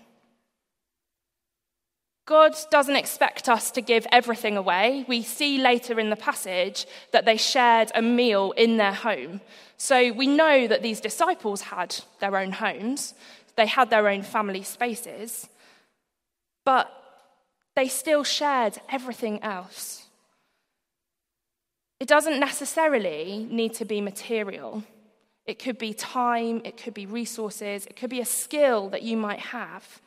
God 2.26 2.56
doesn't 2.72 2.96
expect 2.96 3.48
us 3.48 3.70
to 3.72 3.82
give 3.82 4.08
everything 4.12 4.58
away. 4.58 5.06
We 5.08 5.22
see 5.22 5.60
later 5.60 6.00
in 6.00 6.10
the 6.10 6.16
passage 6.16 6.88
that 7.12 7.26
they 7.26 7.38
shared 7.38 7.92
a 7.94 8.02
meal 8.02 8.52
in 8.58 8.78
their 8.78 8.94
home. 8.94 9.42
So 9.78 10.12
we 10.12 10.26
know 10.26 10.68
that 10.68 10.82
these 10.82 11.00
disciples 11.00 11.62
had 11.62 11.96
their 12.20 12.36
own 12.36 12.52
homes, 12.52 13.14
they 13.56 13.68
had 13.68 13.90
their 13.92 14.08
own 14.08 14.24
family 14.24 14.64
spaces, 14.64 15.48
but 16.66 16.92
they 17.76 17.88
still 17.88 18.24
shared 18.24 18.80
everything 18.90 19.44
else. 19.44 20.06
It 22.00 22.08
doesn't 22.08 22.40
necessarily 22.40 23.48
need 23.50 23.76
to 23.76 23.86
be 23.86 24.02
material. 24.02 24.84
It 25.46 25.60
could 25.60 25.78
be 25.78 25.94
time, 25.94 26.62
it 26.64 26.78
could 26.78 26.94
be 26.94 27.06
resources, 27.06 27.86
it 27.86 27.96
could 27.96 28.10
be 28.10 28.20
a 28.20 28.26
skill 28.26 28.90
that 28.90 29.04
you 29.04 29.16
might 29.16 29.40
have 29.40 30.02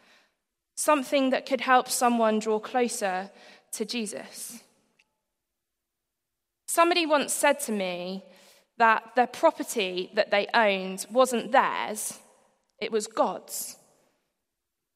something 0.79 1.31
that 1.31 1.45
could 1.45 1.61
help 1.61 1.89
someone 1.89 2.39
draw 2.39 2.61
closer 2.61 3.31
to 3.73 3.85
Jesus. 3.85 4.61
Somebody 6.69 7.05
once 7.05 7.33
said 7.33 7.59
to 7.61 7.73
me 7.73 8.23
that 8.77 9.03
the 9.17 9.27
property 9.27 10.09
that 10.15 10.31
they 10.31 10.47
owned 10.55 11.05
wasn't 11.11 11.51
theirs, 11.51 12.21
it 12.81 12.93
was 12.93 13.09
God's. 13.09 13.77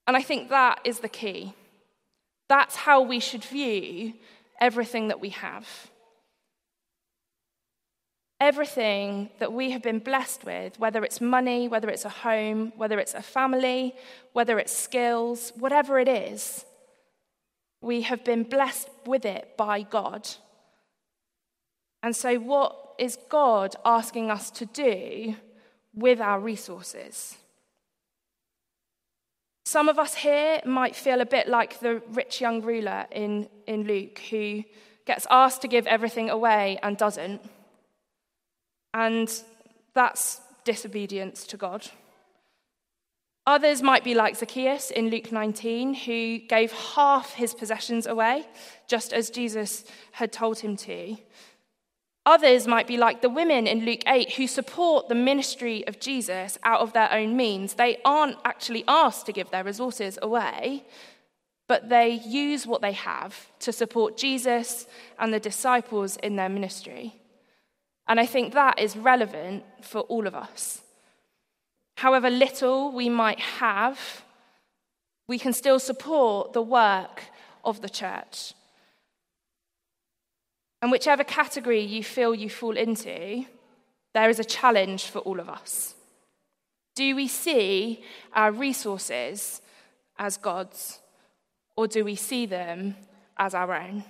And 0.07 0.17
I 0.17 0.23
think 0.23 0.51
that 0.51 0.81
is 0.85 1.01
the 1.01 1.09
key. 1.09 1.53
That's 2.49 2.77
how 2.77 3.03
we 3.03 3.19
should 3.19 3.45
view 3.45 4.15
everything 4.61 5.09
that 5.09 5.21
we 5.21 5.31
have. 5.31 5.67
Everything 8.43 9.31
that 9.39 9.53
we 9.53 9.71
have 9.71 9.83
been 9.83 10.01
blessed 10.01 10.43
with, 10.43 10.77
whether 10.81 11.05
it's 11.05 11.21
money, 11.21 11.69
whether 11.69 11.89
it's 11.89 12.05
a 12.05 12.09
home, 12.09 12.73
whether 12.77 12.99
it's 12.99 13.15
a 13.15 13.23
family, 13.23 13.95
whether 14.33 14.59
it's 14.59 14.77
skills, 14.77 15.53
whatever 15.57 16.01
it 16.01 16.09
is, 16.09 16.65
we 17.81 18.03
have 18.03 18.25
been 18.25 18.43
blessed 18.43 18.89
with 19.07 19.25
it 19.25 19.57
by 19.57 19.83
God. 19.83 20.29
And 22.03 22.17
so, 22.17 22.35
what 22.41 22.95
is 22.99 23.17
God 23.29 23.77
asking 23.85 24.29
us 24.29 24.51
to 24.51 24.67
do 24.67 25.37
with 25.95 26.21
our 26.21 26.41
resources? 26.41 27.37
Some 29.65 29.89
of 29.89 30.01
us 30.01 30.15
here 30.17 30.61
might 30.67 30.97
feel 30.97 31.21
a 31.21 31.27
bit 31.27 31.47
like 31.47 31.79
the 31.79 32.03
rich 32.11 32.41
young 32.41 32.61
ruler 32.61 33.07
in, 33.13 33.49
in 33.69 33.85
Luke 33.85 34.19
who 34.31 34.65
gets 35.07 35.29
asked 35.31 35.63
to 35.63 35.69
give 35.69 35.87
everything 35.87 36.29
away 36.29 36.81
and 36.83 36.97
doesn't. 36.97 37.41
And 38.95 39.33
that's 39.95 40.41
disobedience 40.65 41.47
to 41.49 41.57
God. 41.57 41.89
Others 43.47 43.83
might 43.83 44.05
be 44.05 44.15
like 44.15 44.37
Zacchaeus 44.37 44.91
in 44.91 45.11
Luke 45.11 45.33
19, 45.33 45.95
who 45.95 46.39
gave 46.39 46.71
half 46.73 47.35
his 47.35 47.55
possessions 47.55 48.07
away, 48.07 48.47
just 48.87 49.13
as 49.13 49.31
Jesus 49.31 49.85
had 50.13 50.33
told 50.33 50.61
him 50.61 50.77
to. 50.77 51.17
Others 52.25 52.69
might 52.69 52.87
be 52.87 52.97
like 52.97 53.21
the 53.21 53.29
women 53.29 53.67
in 53.67 53.85
Luke 53.85 54.03
8 54.07 54.35
who 54.35 54.47
support 54.47 55.09
the 55.09 55.17
ministry 55.17 55.85
of 55.89 55.99
Jesus 55.99 56.57
out 56.63 56.81
of 56.81 56.93
their 56.93 57.13
own 57.13 57.37
means. 57.37 57.75
They 57.75 58.01
aren't 58.05 58.37
actually 58.45 58.85
asked 58.87 59.27
to 59.27 59.33
give 59.33 59.51
their 59.51 59.65
resources 59.65 60.21
away, 60.23 60.85
but 61.67 61.89
they 61.89 62.11
use 62.11 62.65
what 62.65 62.81
they 62.81 62.93
have 62.93 63.49
to 63.61 63.73
support 63.73 64.17
Jesus 64.17 64.87
and 65.19 65.35
the 65.35 65.41
disciples 65.41 66.17
in 66.19 66.37
their 66.37 66.49
ministry. 66.49 67.17
And 68.09 68.19
I 68.19 68.27
think 68.27 68.53
that 68.53 68.79
is 68.79 68.97
relevant 68.97 69.65
for 69.81 70.01
all 70.03 70.27
of 70.27 70.35
us. 70.35 70.83
However 71.97 72.31
little 72.31 72.93
we 72.93 73.09
might 73.09 73.39
have, 73.39 74.25
we 75.29 75.39
can 75.39 75.53
still 75.53 75.79
support 75.79 76.53
the 76.53 76.63
work 76.63 77.23
of 77.65 77.81
the 77.81 77.89
church. 77.89 78.55
And 80.81 80.91
whichever 80.91 81.23
category 81.23 81.81
you 81.81 82.03
feel 82.03 82.35
you 82.35 82.51
fall 82.51 82.77
into, 82.77 83.47
there 84.15 84.29
is 84.29 84.41
a 84.41 84.45
challenge 84.45 85.05
for 85.05 85.21
all 85.21 85.39
of 85.39 85.49
us. 85.49 85.95
Do 86.97 87.17
we 87.17 87.29
see 87.29 88.03
our 88.35 88.53
resources 88.53 89.63
as 90.19 90.37
God's, 90.37 90.99
or 91.77 91.87
do 91.87 92.05
we 92.05 92.17
see 92.17 92.47
them 92.47 92.97
as 93.39 93.55
our 93.55 93.73
own? 93.75 94.05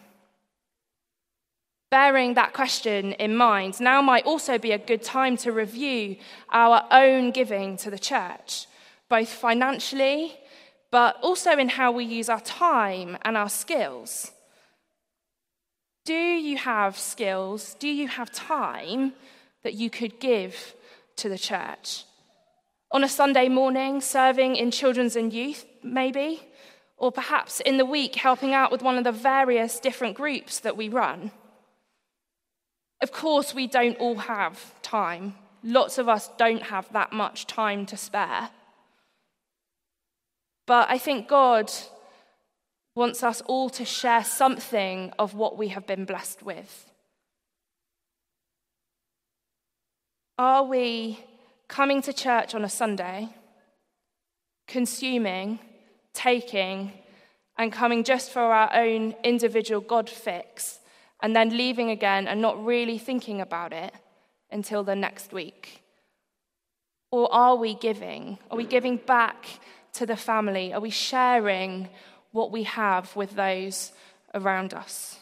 Bearing 1.93 2.33
that 2.35 2.55
question 2.55 3.13
in 3.13 3.37
mind, 3.37 3.79
now 3.79 4.01
might 4.01 4.25
also 4.25 4.57
be 4.57 4.73
a 4.73 4.79
good 4.79 5.03
time 5.03 5.37
to 5.37 5.53
review 5.53 6.17
our 6.51 6.87
own 6.91 7.33
giving 7.33 7.77
to 7.77 7.91
the 7.91 7.99
church, 7.99 8.67
both 9.11 9.29
financially, 9.29 10.35
but 10.91 11.19
also 11.21 11.51
in 11.51 11.69
how 11.69 11.93
we 11.93 12.07
use 12.07 12.31
our 12.31 12.41
time 12.41 13.19
and 13.27 13.37
our 13.37 13.51
skills. 13.51 14.33
Do 16.07 16.15
you 16.15 16.57
have 16.57 16.99
skills? 16.99 17.77
Do 17.79 17.89
you 17.89 18.09
have 18.09 18.33
time 18.33 19.13
that 19.63 19.75
you 19.75 19.91
could 19.91 20.19
give 20.19 20.75
to 21.17 21.29
the 21.29 21.37
church? 21.37 22.05
On 22.91 23.05
a 23.05 23.09
Sunday 23.21 23.51
morning, 23.51 24.01
serving 24.01 24.57
in 24.57 24.71
children's 24.71 25.15
and 25.15 25.31
youth, 25.31 25.67
maybe? 25.83 26.41
Or 26.97 27.13
perhaps 27.13 27.61
in 27.61 27.77
the 27.77 27.85
week, 27.85 28.15
helping 28.15 28.55
out 28.55 28.73
with 28.73 28.81
one 28.81 28.97
of 28.97 29.05
the 29.05 29.13
various 29.13 29.79
different 29.79 30.17
groups 30.17 30.59
that 30.61 30.79
we 30.79 30.89
run? 30.89 31.33
Of 33.03 33.11
course, 33.11 33.53
we 33.53 33.67
don't 33.67 33.99
all 33.99 34.15
have 34.15 34.81
time. 34.81 35.35
Lots 35.65 35.99
of 35.99 36.09
us 36.09 36.31
don't 36.39 36.63
have 36.63 36.91
that 36.93 37.13
much 37.13 37.49
time 37.49 37.85
to 37.87 37.97
spare. 37.97 38.51
But 40.67 40.89
I 40.89 40.99
think 40.99 41.27
God 41.27 41.71
wants 42.95 43.25
us 43.25 43.41
all 43.43 43.71
to 43.71 43.85
share 43.85 44.23
something 44.23 45.13
of 45.19 45.35
what 45.35 45.59
we 45.59 45.69
have 45.69 45.87
been 45.87 46.05
blessed 46.05 46.45
with. 46.45 46.87
Are 50.39 50.63
we 50.63 51.19
coming 51.67 52.03
to 52.03 52.13
church 52.13 52.55
on 52.55 52.65
a 52.65 52.69
Sunday, 52.69 53.31
consuming, 54.69 55.59
taking, 56.15 56.93
and 57.59 57.73
coming 57.73 58.05
just 58.05 58.31
for 58.31 58.43
our 58.43 58.73
own 58.75 59.15
individual 59.25 59.81
God 59.81 60.09
fix 60.09 60.79
and 61.23 61.35
then 61.35 61.57
leaving 61.57 61.91
again 61.91 62.27
and 62.29 62.43
not 62.43 62.63
really 62.63 62.99
thinking 62.99 63.41
about 63.41 63.73
it 63.73 63.95
until 64.51 64.83
the 64.83 64.97
next 64.97 65.33
week? 65.33 65.83
Or 67.11 67.33
are 67.33 67.57
we 67.57 67.75
giving? 67.75 68.39
Are 68.51 68.57
we 68.57 68.65
giving 68.65 68.97
back 68.97 69.47
to 69.95 70.05
the 70.05 70.17
family? 70.17 70.73
Are 70.73 70.81
we 70.81 70.91
sharing 70.91 71.89
what 72.33 72.51
we 72.51 72.65
have 72.65 73.15
with 73.15 73.37
those 73.37 73.93
around 74.35 74.75
us? 74.75 75.19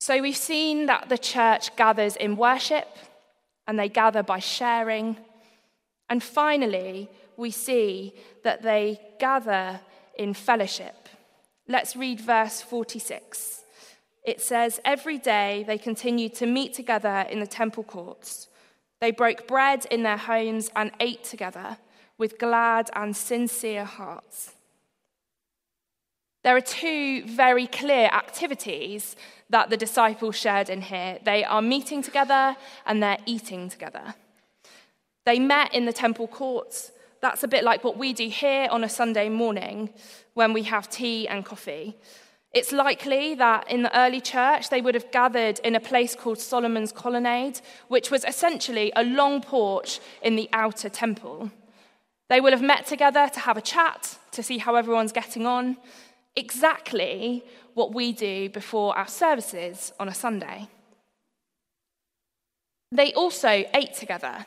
So 0.00 0.20
we've 0.20 0.36
seen 0.36 0.86
that 0.86 1.08
the 1.08 1.18
church 1.18 1.74
gathers 1.76 2.16
in 2.16 2.36
worship 2.36 2.88
and 3.66 3.78
they 3.78 3.88
gather 3.88 4.22
by 4.22 4.38
sharing. 4.38 5.16
And 6.08 6.22
finally, 6.22 7.10
we 7.36 7.50
see 7.50 8.14
that 8.42 8.62
they 8.62 9.00
gather 9.18 9.80
in 10.16 10.34
fellowship. 10.34 11.08
Let's 11.68 11.94
read 11.94 12.18
verse 12.18 12.62
46. 12.62 13.62
It 14.24 14.40
says, 14.40 14.80
Every 14.84 15.18
day 15.18 15.64
they 15.66 15.76
continued 15.76 16.34
to 16.36 16.46
meet 16.46 16.72
together 16.72 17.26
in 17.30 17.40
the 17.40 17.46
temple 17.46 17.84
courts. 17.84 18.48
They 19.00 19.10
broke 19.10 19.46
bread 19.46 19.86
in 19.90 20.02
their 20.02 20.16
homes 20.16 20.70
and 20.74 20.90
ate 20.98 21.24
together 21.24 21.76
with 22.16 22.38
glad 22.38 22.90
and 22.94 23.14
sincere 23.14 23.84
hearts. 23.84 24.54
There 26.42 26.56
are 26.56 26.62
two 26.62 27.24
very 27.26 27.66
clear 27.66 28.06
activities 28.06 29.14
that 29.50 29.68
the 29.68 29.76
disciples 29.76 30.36
shared 30.36 30.70
in 30.70 30.80
here. 30.80 31.18
They 31.22 31.44
are 31.44 31.60
meeting 31.60 32.02
together 32.02 32.56
and 32.86 33.02
they're 33.02 33.18
eating 33.26 33.68
together. 33.68 34.14
They 35.26 35.38
met 35.38 35.74
in 35.74 35.84
the 35.84 35.92
temple 35.92 36.28
courts 36.28 36.92
that's 37.20 37.42
a 37.42 37.48
bit 37.48 37.64
like 37.64 37.84
what 37.84 37.96
we 37.96 38.12
do 38.12 38.28
here 38.28 38.68
on 38.70 38.84
a 38.84 38.88
Sunday 38.88 39.28
morning 39.28 39.90
when 40.34 40.52
we 40.52 40.62
have 40.64 40.88
tea 40.88 41.26
and 41.28 41.44
coffee. 41.44 41.96
It's 42.52 42.72
likely 42.72 43.34
that 43.34 43.70
in 43.70 43.82
the 43.82 43.98
early 43.98 44.20
church 44.20 44.70
they 44.70 44.80
would 44.80 44.94
have 44.94 45.10
gathered 45.10 45.58
in 45.60 45.74
a 45.74 45.80
place 45.80 46.14
called 46.14 46.38
Solomon's 46.38 46.92
Colonnade, 46.92 47.60
which 47.88 48.10
was 48.10 48.24
essentially 48.24 48.92
a 48.96 49.04
long 49.04 49.42
porch 49.42 50.00
in 50.22 50.36
the 50.36 50.48
outer 50.52 50.88
temple. 50.88 51.50
They 52.28 52.40
will 52.40 52.52
have 52.52 52.62
met 52.62 52.86
together 52.86 53.28
to 53.32 53.40
have 53.40 53.56
a 53.56 53.62
chat, 53.62 54.18
to 54.32 54.42
see 54.42 54.58
how 54.58 54.76
everyone's 54.76 55.12
getting 55.12 55.46
on. 55.46 55.76
Exactly 56.36 57.44
what 57.74 57.94
we 57.94 58.12
do 58.12 58.48
before 58.50 58.96
our 58.96 59.08
services 59.08 59.92
on 59.98 60.08
a 60.08 60.14
Sunday. 60.14 60.68
They 62.92 63.12
also 63.12 63.64
ate 63.74 63.94
together. 63.94 64.46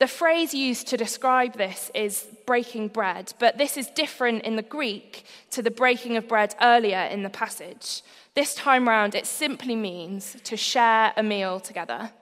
The 0.00 0.08
phrase 0.08 0.54
used 0.54 0.86
to 0.88 0.96
describe 0.96 1.58
this 1.58 1.90
is 1.94 2.26
breaking 2.46 2.88
bread, 2.88 3.34
but 3.38 3.58
this 3.58 3.76
is 3.76 3.86
different 3.88 4.44
in 4.44 4.56
the 4.56 4.62
Greek 4.62 5.24
to 5.50 5.60
the 5.60 5.70
breaking 5.70 6.16
of 6.16 6.26
bread 6.26 6.54
earlier 6.62 7.02
in 7.02 7.22
the 7.22 7.28
passage. 7.28 8.00
This 8.34 8.54
time 8.54 8.88
round, 8.88 9.14
it 9.14 9.26
simply 9.26 9.76
means 9.76 10.38
to 10.44 10.56
share 10.56 11.12
a 11.18 11.22
meal 11.22 11.60
together. 11.60 12.12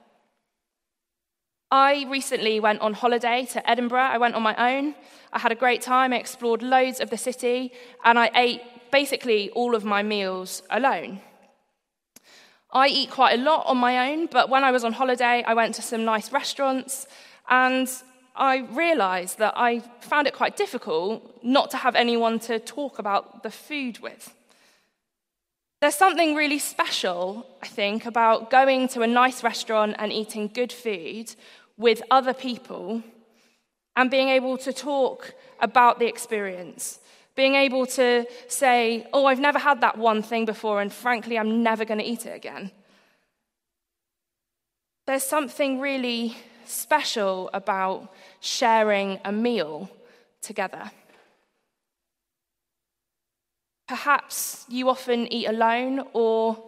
I 1.71 2.05
recently 2.09 2.59
went 2.59 2.81
on 2.81 2.95
holiday 2.95 3.47
to 3.53 3.71
Edinburgh. 3.71 4.11
I 4.11 4.19
went 4.19 4.35
on 4.35 4.43
my 4.43 4.57
own. 4.57 4.97
I 5.33 5.39
had 5.39 5.53
a 5.53 5.63
great 5.65 5.81
time. 5.81 6.13
I 6.13 6.17
explored 6.17 6.63
loads 6.63 6.99
of 6.99 7.11
the 7.11 7.17
city, 7.17 7.73
and 8.05 8.19
I 8.19 8.33
ate 8.35 8.61
basically 8.91 9.51
all 9.51 9.77
of 9.77 9.85
my 9.85 10.03
meals 10.03 10.65
alone. 10.69 11.21
I 12.73 12.89
eat 12.89 13.11
quite 13.11 13.39
a 13.39 13.43
lot 13.43 13.67
on 13.67 13.79
my 13.79 14.11
own, 14.11 14.27
but 14.27 14.51
when 14.51 14.65
I 14.65 14.73
was 14.73 14.83
on 14.83 14.95
holiday, 14.95 15.45
I 15.47 15.55
went 15.55 15.77
to 15.77 15.83
some 15.83 16.05
nice 16.05 16.33
restaurants 16.33 17.07
and 17.49 17.89
I 18.37 18.59
realized 18.59 19.39
that 19.39 19.55
I 19.57 19.81
found 20.01 20.29
it 20.29 20.35
quite 20.35 20.57
difficult 20.57 21.43
not 21.43 21.71
to 21.73 21.77
have 21.77 21.97
anyone 21.97 22.39
to 22.41 22.61
talk 22.61 22.99
about 22.99 23.43
the 23.43 23.51
food 23.51 23.99
with. 23.99 24.33
There's 25.81 25.97
something 25.97 26.35
really 26.35 26.59
special, 26.59 27.47
I 27.63 27.67
think, 27.67 28.07
about 28.07 28.51
going 28.51 28.89
to 28.89 29.03
a 29.03 29.07
nice 29.07 29.43
restaurant 29.43 29.97
and 29.99 30.13
eating 30.13 30.49
good 30.49 30.73
food 30.73 31.35
with 31.77 32.03
other 32.11 32.35
people 32.35 33.03
and 33.97 34.11
being 34.11 34.29
able 34.29 34.57
to 34.59 34.73
talk 34.73 35.35
about 35.61 35.99
the 35.99 36.07
experience. 36.07 37.01
Being 37.35 37.55
able 37.55 37.87
to 37.87 38.27
say, 38.49 39.07
Oh, 39.13 39.27
I've 39.27 39.41
never 39.41 39.59
had 39.59 39.81
that 39.81 39.99
one 39.99 40.23
thing 40.23 40.45
before, 40.45 40.81
and 40.81 40.93
frankly, 40.93 41.39
I'm 41.39 41.63
never 41.63 41.85
going 41.85 41.99
to 41.99 42.05
eat 42.05 42.27
it 42.27 42.35
again. 42.35 42.73
There's 45.07 45.25
something 45.25 45.81
really 45.81 46.37
special 46.69 47.51
about 47.53 48.13
sharing 48.41 49.19
a 49.25 49.33
meal 49.33 49.91
together. 50.43 50.91
Perhaps 53.89 54.67
you 54.69 54.89
often 54.89 55.33
eat 55.33 55.47
alone, 55.47 56.05
or 56.13 56.63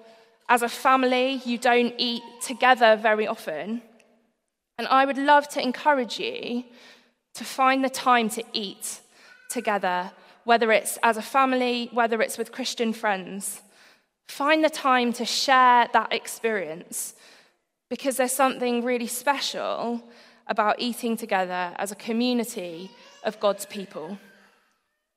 as 0.48 0.62
a 0.62 0.68
family, 0.68 1.40
you 1.44 1.58
don't 1.58 1.94
eat 1.98 2.22
together 2.42 2.96
very 2.96 3.26
often. 3.26 3.82
And 4.78 4.88
I 4.88 5.04
would 5.04 5.18
love 5.18 5.48
to 5.50 5.62
encourage 5.62 6.18
you 6.18 6.64
to 7.34 7.44
find 7.44 7.84
the 7.84 7.90
time 7.90 8.30
to 8.30 8.42
eat 8.52 9.00
together, 9.50 10.10
whether 10.44 10.72
it's 10.72 10.98
as 11.02 11.18
a 11.18 11.22
family, 11.22 11.90
whether 11.92 12.22
it's 12.22 12.38
with 12.38 12.52
Christian 12.52 12.92
friends. 12.92 13.60
Find 14.28 14.64
the 14.64 14.70
time 14.70 15.12
to 15.14 15.24
share 15.24 15.88
that 15.92 16.12
experience 16.12 17.14
because 17.90 18.16
there's 18.16 18.32
something 18.32 18.82
really 18.82 19.08
special 19.08 20.02
about 20.46 20.76
eating 20.78 21.16
together 21.16 21.74
as 21.76 21.92
a 21.92 21.96
community 21.96 22.90
of 23.24 23.38
God's 23.40 23.66
people. 23.66 24.18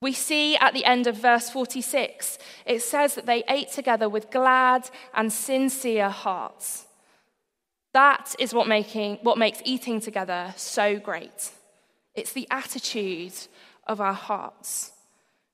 We 0.02 0.12
see 0.12 0.58
at 0.58 0.74
the 0.74 0.84
end 0.84 1.08
of 1.08 1.16
verse 1.16 1.50
46, 1.50 2.38
it 2.66 2.82
says 2.82 3.16
that 3.16 3.26
they 3.26 3.44
ate 3.48 3.72
together 3.72 4.10
with 4.10 4.32
glad 4.32 4.90
and 5.14 5.32
sincere 5.32 6.10
hearts. 6.10 6.86
That 7.94 8.36
is 8.38 8.54
what, 8.54 8.68
making, 8.68 9.20
what 9.22 9.38
makes 9.38 9.62
eating 9.64 10.02
together 10.02 10.54
so 10.58 11.00
great. 11.00 11.52
It's 12.16 12.34
the 12.34 12.48
attitude 12.52 13.34
of 13.88 14.02
our 14.02 14.14
hearts 14.14 14.92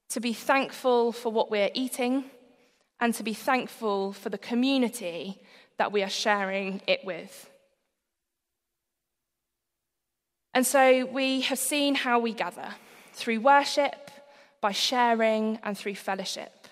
to 0.09 0.19
be 0.19 0.33
thankful 0.33 1.11
for 1.11 1.31
what 1.31 1.51
we're 1.51 1.69
eating 1.73 2.25
and 2.99 3.13
to 3.13 3.23
be 3.23 3.33
thankful 3.33 4.13
for 4.13 4.29
the 4.29 4.37
community 4.37 5.39
that 5.79 5.91
we 5.91 6.03
are 6.03 6.09
sharing 6.09 6.81
it 6.85 7.03
with. 7.03 7.49
And 10.53 10.67
so 10.67 11.05
we 11.05 11.41
have 11.41 11.57
seen 11.57 11.95
how 11.95 12.19
we 12.19 12.33
gather 12.33 12.75
through 13.13 13.39
worship 13.39 14.11
by 14.61 14.73
sharing 14.73 15.57
and 15.63 15.77
through 15.77 15.95
fellowship. 15.95 16.67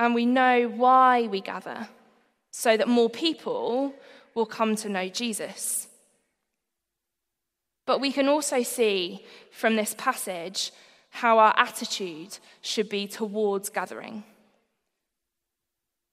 And 0.00 0.14
we 0.14 0.26
know 0.26 0.66
why 0.68 1.28
we 1.28 1.40
gather, 1.40 1.88
so 2.50 2.76
that 2.76 2.88
more 2.88 3.08
people 3.08 3.94
will 4.34 4.46
come 4.46 4.74
to 4.76 4.88
know 4.88 5.08
Jesus. 5.08 5.86
But 7.86 8.00
we 8.00 8.10
can 8.10 8.26
also 8.26 8.64
see 8.64 9.24
from 9.52 9.76
this 9.76 9.94
passage 9.96 10.72
how 11.10 11.38
our 11.38 11.54
attitude 11.56 12.38
should 12.62 12.88
be 12.88 13.06
towards 13.06 13.68
gathering. 13.68 14.24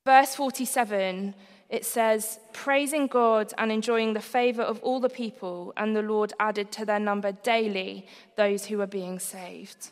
Verse 0.09 0.33
47 0.33 1.35
it 1.69 1.85
says, 1.85 2.39
praising 2.51 3.05
God 3.05 3.53
and 3.59 3.71
enjoying 3.71 4.13
the 4.13 4.19
favor 4.37 4.63
of 4.63 4.79
all 4.81 4.99
the 4.99 5.07
people, 5.07 5.71
and 5.77 5.95
the 5.95 6.01
Lord 6.01 6.33
added 6.39 6.71
to 6.71 6.83
their 6.83 6.99
number 6.99 7.31
daily 7.31 8.07
those 8.35 8.65
who 8.65 8.79
were 8.79 8.87
being 8.87 9.19
saved. 9.19 9.91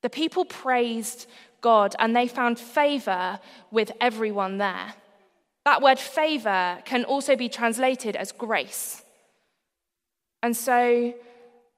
The 0.00 0.10
people 0.10 0.44
praised 0.44 1.28
God 1.60 1.94
and 2.00 2.16
they 2.16 2.26
found 2.26 2.58
favor 2.58 3.38
with 3.70 3.92
everyone 4.00 4.58
there. 4.58 4.94
That 5.66 5.82
word 5.82 6.00
favor 6.00 6.82
can 6.84 7.04
also 7.04 7.36
be 7.36 7.48
translated 7.48 8.16
as 8.16 8.32
grace. 8.32 9.04
And 10.42 10.56
so 10.56 11.14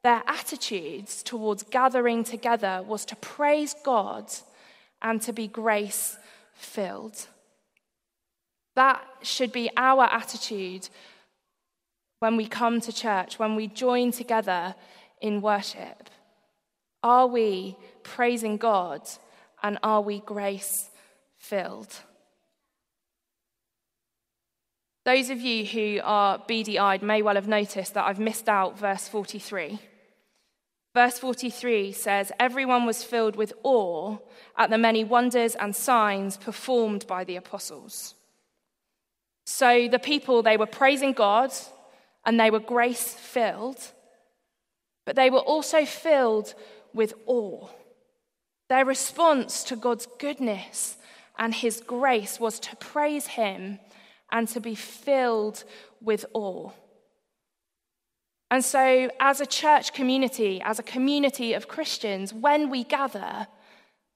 their 0.02 0.22
attitudes 0.26 1.22
towards 1.22 1.62
gathering 1.64 2.24
together 2.24 2.83
was 2.87 3.04
to 3.04 3.16
praise 3.16 3.74
God 3.85 4.33
and 5.02 5.20
to 5.20 5.35
be 5.35 5.46
grace 5.46 6.16
filled. 6.54 7.26
That 8.76 9.04
should 9.22 9.52
be 9.52 9.70
our 9.76 10.04
attitude 10.04 10.88
when 12.18 12.37
we 12.37 12.46
come 12.46 12.80
to 12.80 12.92
church, 12.92 13.38
when 13.38 13.54
we 13.54 13.66
join 13.68 14.10
together 14.10 14.74
in 15.20 15.40
worship. 15.40 16.10
Are 17.02 17.26
we 17.26 17.76
praising 18.02 18.56
God 18.56 19.02
and 19.62 19.78
are 19.82 20.00
we 20.00 20.20
grace 20.20 20.90
filled? 21.37 21.94
Those 25.04 25.28
of 25.28 25.40
you 25.40 25.66
who 25.66 26.00
are 26.02 26.42
beady 26.48 26.78
eyed 26.78 27.02
may 27.02 27.20
well 27.20 27.34
have 27.34 27.46
noticed 27.46 27.92
that 27.92 28.06
I've 28.06 28.18
missed 28.18 28.48
out 28.48 28.78
verse 28.78 29.06
43. 29.06 29.78
Verse 30.94 31.18
43 31.18 31.92
says, 31.92 32.32
Everyone 32.40 32.87
was 32.87 33.04
filled 33.04 33.37
with 33.37 33.52
awe 33.62 34.16
at 34.56 34.70
the 34.70 34.78
many 34.78 35.04
wonders 35.04 35.54
and 35.56 35.76
signs 35.76 36.38
performed 36.38 37.06
by 37.06 37.24
the 37.24 37.37
apostles. 37.37 38.13
So 39.44 39.88
the 39.88 39.98
people, 39.98 40.42
they 40.42 40.57
were 40.57 40.66
praising 40.66 41.12
God 41.12 41.52
and 42.24 42.40
they 42.40 42.50
were 42.50 42.61
grace 42.61 43.14
filled, 43.14 43.80
but 45.04 45.16
they 45.16 45.30
were 45.30 45.38
also 45.38 45.85
filled 45.85 46.54
with 46.94 47.14
awe. 47.26 47.68
Their 48.68 48.85
response 48.85 49.62
to 49.64 49.76
God's 49.76 50.09
goodness 50.18 50.96
and 51.38 51.54
his 51.54 51.80
grace 51.80 52.40
was 52.40 52.59
to 52.61 52.76
praise 52.76 53.26
him 53.26 53.78
and 54.33 54.48
to 54.48 54.61
be 54.61 54.74
filled 54.74 55.64
with 56.00 56.24
awe. 56.33 56.70
And 58.50 58.64
so, 58.64 59.11
as 59.18 59.40
a 59.40 59.46
church 59.46 59.92
community, 59.92 60.62
as 60.64 60.78
a 60.78 60.83
community 60.83 61.54
of 61.54 61.66
Christians, 61.66 62.33
when 62.33 62.70
we 62.70 62.85
gather, 62.85 63.48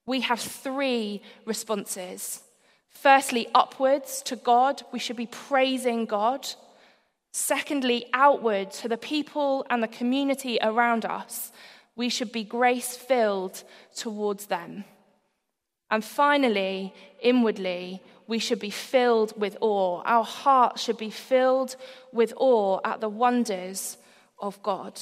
we 0.06 0.20
have 0.20 0.40
three 0.40 1.22
responses. 1.44 2.42
Firstly, 2.90 3.48
upwards 3.54 4.22
to 4.22 4.36
God, 4.36 4.82
we 4.92 4.98
should 4.98 5.16
be 5.16 5.26
praising 5.26 6.04
God. 6.04 6.48
Secondly, 7.32 8.06
outward 8.12 8.72
to 8.72 8.88
the 8.88 8.96
people 8.96 9.64
and 9.70 9.82
the 9.82 9.88
community 9.88 10.58
around 10.62 11.04
us, 11.04 11.52
we 11.94 12.08
should 12.08 12.32
be 12.32 12.44
grace 12.44 12.96
filled 12.96 13.62
towards 13.94 14.46
them. 14.46 14.84
And 15.90 16.04
finally, 16.04 16.92
inwardly, 17.20 18.02
we 18.26 18.38
should 18.38 18.60
be 18.60 18.70
filled 18.70 19.38
with 19.40 19.56
awe. 19.60 20.02
Our 20.04 20.24
heart 20.24 20.78
should 20.78 20.98
be 20.98 21.10
filled 21.10 21.76
with 22.12 22.32
awe 22.36 22.80
at 22.84 23.00
the 23.00 23.08
wonders 23.08 23.96
of 24.38 24.62
God. 24.62 25.00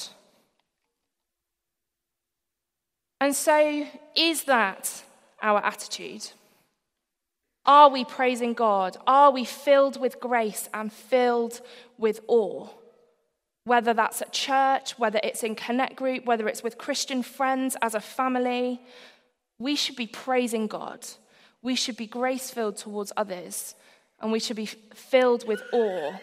And 3.19 3.35
so, 3.35 3.85
is 4.15 4.43
that 4.43 5.03
our 5.41 5.63
attitude? 5.63 6.31
Are 7.67 7.89
we 7.89 8.05
praising 8.05 8.53
God? 8.53 8.95
Are 9.05 9.29
we 9.29 9.43
filled 9.43 9.99
with 9.99 10.21
grace 10.21 10.69
and 10.73 10.91
filled 10.91 11.59
with 11.97 12.21
awe? 12.27 12.69
Whether 13.65 13.93
that's 13.93 14.21
at 14.21 14.31
church, 14.31 14.97
whether 14.97 15.19
it's 15.21 15.43
in 15.43 15.53
Connect 15.53 15.97
Group, 15.97 16.25
whether 16.25 16.47
it's 16.47 16.63
with 16.63 16.77
Christian 16.77 17.21
friends 17.21 17.75
as 17.81 17.93
a 17.93 17.99
family, 17.99 18.81
we 19.59 19.75
should 19.75 19.97
be 19.97 20.07
praising 20.07 20.67
God. 20.67 21.05
We 21.61 21.75
should 21.75 21.97
be 21.97 22.07
grace 22.07 22.49
filled 22.49 22.77
towards 22.77 23.11
others, 23.17 23.75
and 24.21 24.31
we 24.31 24.39
should 24.39 24.55
be 24.55 24.67
filled 24.67 25.45
with 25.45 25.61
awe 25.73 26.13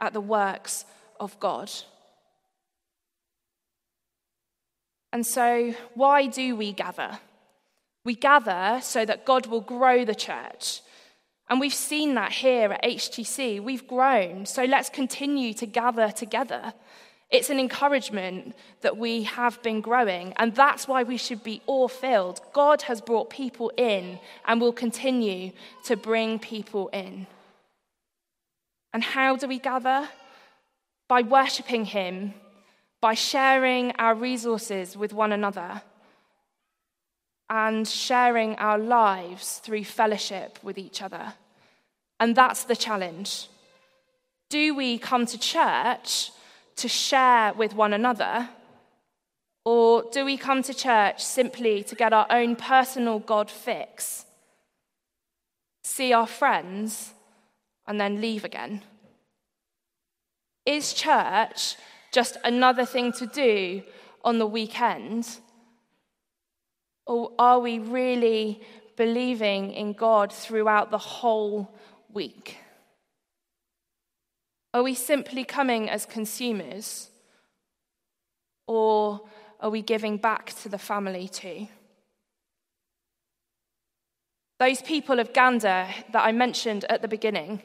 at 0.00 0.12
the 0.12 0.20
works 0.20 0.84
of 1.20 1.38
God. 1.38 1.70
And 5.12 5.24
so, 5.24 5.74
why 5.94 6.26
do 6.26 6.56
we 6.56 6.72
gather? 6.72 7.18
We 8.04 8.14
gather 8.14 8.80
so 8.82 9.04
that 9.04 9.24
God 9.24 9.46
will 9.46 9.60
grow 9.60 10.04
the 10.04 10.14
church, 10.14 10.80
and 11.48 11.60
we've 11.60 11.74
seen 11.74 12.14
that 12.14 12.32
here 12.32 12.72
at 12.72 12.82
HTC. 12.82 13.62
We've 13.62 13.86
grown, 13.86 14.46
so 14.46 14.64
let's 14.64 14.90
continue 14.90 15.54
to 15.54 15.66
gather 15.66 16.10
together. 16.10 16.74
It's 17.30 17.50
an 17.50 17.58
encouragement 17.58 18.54
that 18.80 18.96
we 18.96 19.24
have 19.24 19.62
been 19.62 19.80
growing, 19.80 20.32
and 20.36 20.54
that's 20.54 20.88
why 20.88 21.02
we 21.02 21.18
should 21.18 21.42
be 21.42 21.60
awe 21.66 21.88
filled. 21.88 22.40
God 22.52 22.82
has 22.82 23.00
brought 23.00 23.28
people 23.28 23.70
in 23.76 24.18
and 24.46 24.60
will 24.60 24.72
continue 24.72 25.52
to 25.84 25.96
bring 25.96 26.38
people 26.38 26.88
in. 26.88 27.26
And 28.94 29.02
how 29.02 29.36
do 29.36 29.46
we 29.46 29.58
gather? 29.58 30.08
By 31.06 31.22
worshipping 31.22 31.86
Him, 31.86 32.34
by 33.00 33.14
sharing 33.14 33.92
our 33.92 34.14
resources 34.14 34.96
with 34.96 35.12
one 35.12 35.32
another, 35.32 35.82
and 37.50 37.88
sharing 37.88 38.54
our 38.56 38.78
lives 38.78 39.58
through 39.58 39.84
fellowship 39.84 40.58
with 40.62 40.78
each 40.78 41.00
other. 41.02 41.34
And 42.20 42.34
that's 42.34 42.64
the 42.64 42.76
challenge. 42.76 43.48
Do 44.50 44.74
we 44.74 44.98
come 44.98 45.26
to 45.26 45.38
church 45.38 46.30
to 46.76 46.88
share 46.88 47.52
with 47.54 47.74
one 47.74 47.92
another? 47.92 48.48
Or 49.64 50.04
do 50.10 50.24
we 50.24 50.36
come 50.36 50.62
to 50.62 50.74
church 50.74 51.24
simply 51.24 51.82
to 51.84 51.94
get 51.94 52.12
our 52.12 52.26
own 52.30 52.56
personal 52.56 53.18
God 53.18 53.50
fix? 53.50 54.24
See 55.84 56.12
our 56.12 56.26
friends 56.26 57.12
and 57.86 58.00
then 58.00 58.20
leave 58.20 58.44
again? 58.44 58.82
Is 60.64 60.92
church 60.92 61.76
just 62.12 62.36
another 62.44 62.84
thing 62.84 63.12
to 63.12 63.26
do 63.26 63.82
on 64.24 64.38
the 64.38 64.46
weekend? 64.46 65.38
Or 67.08 67.32
are 67.38 67.58
we 67.58 67.78
really 67.78 68.60
believing 68.96 69.72
in 69.72 69.94
God 69.94 70.30
throughout 70.30 70.90
the 70.90 70.98
whole 70.98 71.74
week? 72.12 72.58
Are 74.74 74.82
we 74.82 74.94
simply 74.94 75.42
coming 75.42 75.88
as 75.88 76.04
consumers? 76.04 77.08
Or 78.66 79.22
are 79.58 79.70
we 79.70 79.80
giving 79.80 80.18
back 80.18 80.52
to 80.62 80.68
the 80.68 80.76
family 80.76 81.28
too? 81.28 81.68
Those 84.58 84.82
people 84.82 85.18
of 85.18 85.32
Gander 85.32 85.86
that 86.12 86.24
I 86.24 86.32
mentioned 86.32 86.84
at 86.90 87.00
the 87.00 87.08
beginning, 87.08 87.62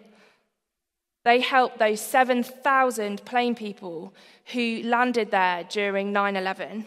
they 1.25 1.41
helped 1.41 1.79
those 1.79 1.99
7,000 1.99 3.25
plane 3.25 3.55
people 3.55 4.13
who 4.53 4.83
landed 4.83 5.31
there 5.31 5.65
during 5.69 6.13
9 6.13 6.37
11. 6.37 6.85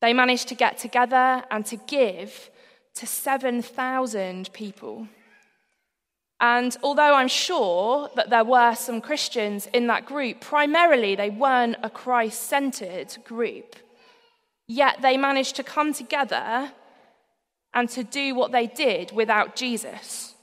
They 0.00 0.12
managed 0.12 0.48
to 0.48 0.54
get 0.54 0.78
together 0.78 1.42
and 1.50 1.66
to 1.66 1.76
give 1.76 2.50
to 2.94 3.06
7,000 3.06 4.52
people. 4.52 5.08
And 6.40 6.76
although 6.82 7.14
I'm 7.14 7.28
sure 7.28 8.10
that 8.14 8.30
there 8.30 8.44
were 8.44 8.74
some 8.74 9.00
Christians 9.00 9.66
in 9.72 9.88
that 9.88 10.06
group, 10.06 10.40
primarily 10.40 11.16
they 11.16 11.30
weren't 11.30 11.76
a 11.82 11.90
Christ 11.90 12.44
centered 12.44 13.16
group. 13.24 13.76
Yet 14.68 15.02
they 15.02 15.16
managed 15.16 15.56
to 15.56 15.64
come 15.64 15.92
together 15.92 16.72
and 17.74 17.88
to 17.90 18.04
do 18.04 18.34
what 18.34 18.52
they 18.52 18.66
did 18.66 19.12
without 19.12 19.56
Jesus. 19.56 20.34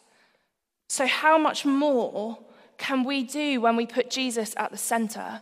So, 0.89 1.07
how 1.07 1.37
much 1.37 1.65
more 1.65 2.39
can 2.77 3.03
we 3.03 3.23
do 3.23 3.61
when 3.61 3.75
we 3.75 3.85
put 3.85 4.09
Jesus 4.09 4.53
at 4.57 4.71
the 4.71 4.77
center? 4.77 5.41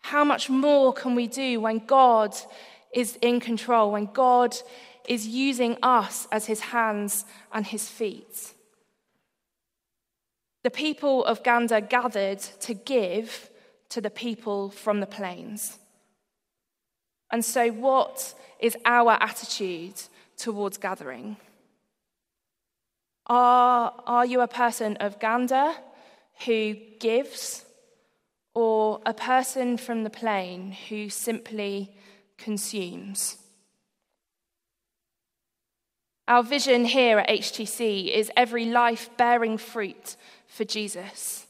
How 0.00 0.24
much 0.24 0.48
more 0.48 0.92
can 0.92 1.14
we 1.14 1.26
do 1.26 1.60
when 1.60 1.78
God 1.78 2.36
is 2.92 3.18
in 3.22 3.40
control, 3.40 3.92
when 3.92 4.06
God 4.06 4.56
is 5.08 5.26
using 5.26 5.76
us 5.82 6.28
as 6.30 6.46
his 6.46 6.60
hands 6.60 7.24
and 7.52 7.66
his 7.66 7.88
feet? 7.88 8.54
The 10.62 10.70
people 10.70 11.24
of 11.24 11.42
Gander 11.42 11.80
gathered 11.80 12.38
to 12.60 12.74
give 12.74 13.50
to 13.88 14.00
the 14.00 14.10
people 14.10 14.70
from 14.70 15.00
the 15.00 15.06
planes. 15.06 15.78
And 17.30 17.44
so, 17.44 17.70
what 17.70 18.34
is 18.60 18.76
our 18.84 19.12
attitude 19.20 20.00
towards 20.36 20.78
gathering? 20.78 21.36
Are, 23.26 23.94
are 24.06 24.26
you 24.26 24.40
a 24.40 24.48
person 24.48 24.96
of 24.98 25.18
Gander 25.18 25.72
who 26.44 26.74
gives, 27.00 27.64
or 28.54 29.00
a 29.06 29.14
person 29.14 29.76
from 29.76 30.04
the 30.04 30.10
plane 30.10 30.72
who 30.88 31.08
simply 31.08 31.94
consumes? 32.38 33.38
Our 36.28 36.42
vision 36.42 36.84
here 36.84 37.18
at 37.18 37.28
HTC 37.28 38.10
is 38.14 38.30
every 38.36 38.66
life 38.66 39.10
bearing 39.16 39.58
fruit 39.58 40.16
for 40.46 40.64
Jesus. 40.64 41.46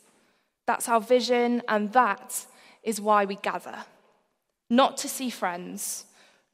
That's 0.66 0.88
our 0.88 1.00
vision, 1.00 1.62
and 1.68 1.92
that 1.92 2.46
is 2.82 3.00
why 3.00 3.24
we 3.24 3.36
gather. 3.36 3.84
Not 4.70 4.96
to 4.98 5.08
see 5.08 5.28
friends, 5.28 6.06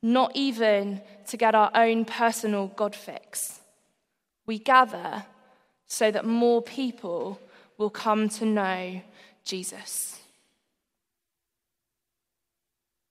not 0.02 0.32
even 0.34 1.00
to 1.28 1.36
get 1.36 1.54
our 1.54 1.70
own 1.74 2.04
personal 2.04 2.68
God 2.68 2.94
fix. 2.94 3.60
We 4.46 4.58
gather 4.58 5.24
so 5.86 6.10
that 6.10 6.24
more 6.24 6.62
people 6.62 7.40
will 7.76 7.90
come 7.90 8.28
to 8.30 8.44
know 8.44 9.00
Jesus. 9.44 10.20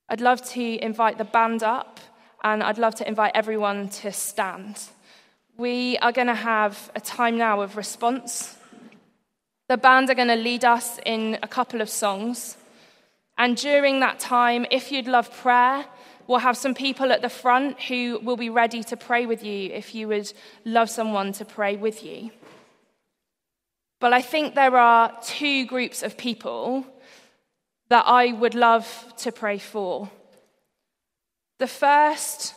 I'd 0.08 0.20
love 0.20 0.42
to 0.50 0.84
invite 0.84 1.18
the 1.18 1.24
band 1.24 1.62
up, 1.62 2.00
and 2.42 2.62
I'd 2.62 2.78
love 2.78 2.94
to 2.96 3.08
invite 3.08 3.32
everyone 3.34 3.88
to 4.00 4.12
stand. 4.12 4.80
We 5.56 5.98
are 5.98 6.12
going 6.12 6.28
to 6.28 6.34
have 6.34 6.90
a 6.94 7.00
time 7.00 7.36
now 7.36 7.60
of 7.60 7.76
response. 7.76 8.56
The 9.68 9.76
band 9.76 10.08
are 10.10 10.14
going 10.14 10.28
to 10.28 10.36
lead 10.36 10.64
us 10.64 10.98
in 11.04 11.38
a 11.42 11.48
couple 11.48 11.80
of 11.80 11.90
songs. 11.90 12.56
And 13.36 13.56
during 13.56 14.00
that 14.00 14.18
time, 14.18 14.66
if 14.70 14.90
you'd 14.90 15.06
love 15.06 15.30
prayer, 15.30 15.84
We'll 16.28 16.40
have 16.40 16.58
some 16.58 16.74
people 16.74 17.10
at 17.10 17.22
the 17.22 17.30
front 17.30 17.80
who 17.80 18.20
will 18.22 18.36
be 18.36 18.50
ready 18.50 18.84
to 18.84 18.98
pray 18.98 19.24
with 19.24 19.42
you 19.42 19.70
if 19.72 19.94
you 19.94 20.08
would 20.08 20.30
love 20.66 20.90
someone 20.90 21.32
to 21.32 21.44
pray 21.46 21.76
with 21.76 22.04
you. 22.04 22.30
But 23.98 24.12
I 24.12 24.20
think 24.20 24.54
there 24.54 24.76
are 24.76 25.10
two 25.22 25.64
groups 25.64 26.02
of 26.02 26.18
people 26.18 26.86
that 27.90 28.04
I 28.06 28.32
would 28.32 28.54
love 28.54 29.12
to 29.18 29.32
pray 29.32 29.58
for. 29.58 30.10
The 31.58 31.66
first 31.66 32.54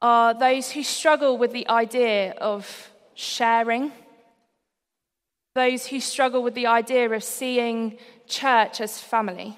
are 0.00 0.34
those 0.34 0.70
who 0.70 0.82
struggle 0.82 1.36
with 1.36 1.52
the 1.52 1.68
idea 1.68 2.32
of 2.32 2.90
sharing, 3.14 3.92
those 5.54 5.86
who 5.86 6.00
struggle 6.00 6.42
with 6.42 6.54
the 6.54 6.66
idea 6.66 7.10
of 7.10 7.24
seeing 7.24 7.98
church 8.26 8.80
as 8.80 9.00
family. 9.00 9.56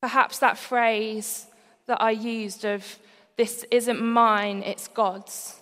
Perhaps 0.00 0.38
that 0.38 0.56
phrase 0.56 1.46
that 1.86 2.00
I 2.00 2.12
used 2.12 2.64
of, 2.64 2.98
this 3.36 3.64
isn't 3.70 4.00
mine, 4.00 4.62
it's 4.62 4.88
God's, 4.88 5.60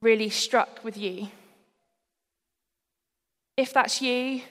really 0.00 0.30
struck 0.30 0.84
with 0.84 0.96
you. 0.96 1.28
If 3.56 3.72
that's 3.72 4.00
you, 4.00 4.42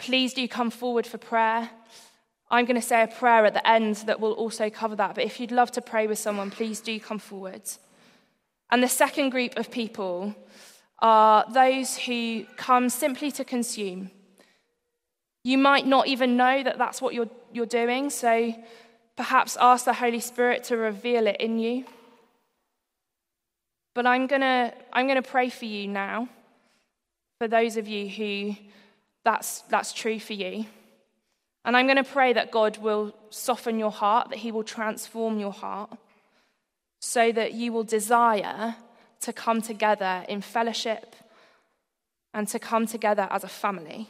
please 0.00 0.34
do 0.34 0.48
come 0.48 0.70
forward 0.70 1.06
for 1.06 1.18
prayer. 1.18 1.70
I'm 2.50 2.64
going 2.64 2.80
to 2.80 2.86
say 2.86 3.02
a 3.02 3.06
prayer 3.06 3.46
at 3.46 3.54
the 3.54 3.68
end 3.68 3.96
that 4.06 4.18
will 4.18 4.32
also 4.32 4.68
cover 4.70 4.96
that. 4.96 5.14
But 5.14 5.24
if 5.24 5.38
you'd 5.38 5.52
love 5.52 5.70
to 5.72 5.82
pray 5.82 6.08
with 6.08 6.18
someone, 6.18 6.50
please 6.50 6.80
do 6.80 6.98
come 6.98 7.20
forward. 7.20 7.62
And 8.70 8.82
the 8.82 8.88
second 8.88 9.30
group 9.30 9.56
of 9.56 9.70
people 9.70 10.34
are 10.98 11.44
those 11.52 11.96
who 11.96 12.44
come 12.56 12.88
simply 12.88 13.30
to 13.32 13.44
consume. 13.44 14.10
You 15.44 15.58
might 15.58 15.86
not 15.86 16.08
even 16.08 16.36
know 16.36 16.62
that 16.62 16.78
that's 16.78 17.00
what 17.00 17.14
you're, 17.14 17.30
you're 17.52 17.66
doing, 17.66 18.10
so 18.10 18.54
perhaps 19.16 19.56
ask 19.60 19.84
the 19.84 19.92
Holy 19.92 20.20
Spirit 20.20 20.64
to 20.64 20.76
reveal 20.76 21.26
it 21.26 21.36
in 21.40 21.58
you. 21.58 21.84
But 23.94 24.06
I'm 24.06 24.26
going 24.26 24.42
to 24.42 24.72
I'm 24.92 25.06
going 25.06 25.22
to 25.22 25.28
pray 25.28 25.48
for 25.48 25.64
you 25.64 25.88
now, 25.88 26.28
for 27.38 27.48
those 27.48 27.76
of 27.76 27.88
you 27.88 28.08
who 28.08 28.56
that's, 29.24 29.60
that's 29.62 29.92
true 29.92 30.18
for 30.18 30.32
you. 30.32 30.66
And 31.64 31.76
I'm 31.76 31.86
going 31.86 31.96
to 31.96 32.04
pray 32.04 32.32
that 32.32 32.50
God 32.50 32.78
will 32.78 33.14
soften 33.28 33.78
your 33.78 33.90
heart, 33.90 34.30
that 34.30 34.38
He 34.38 34.50
will 34.52 34.64
transform 34.64 35.38
your 35.38 35.52
heart, 35.52 35.90
so 37.00 37.32
that 37.32 37.52
you 37.52 37.72
will 37.72 37.84
desire 37.84 38.76
to 39.20 39.32
come 39.32 39.60
together 39.60 40.24
in 40.28 40.40
fellowship 40.40 41.14
and 42.32 42.48
to 42.48 42.58
come 42.58 42.86
together 42.86 43.28
as 43.30 43.44
a 43.44 43.48
family. 43.48 44.08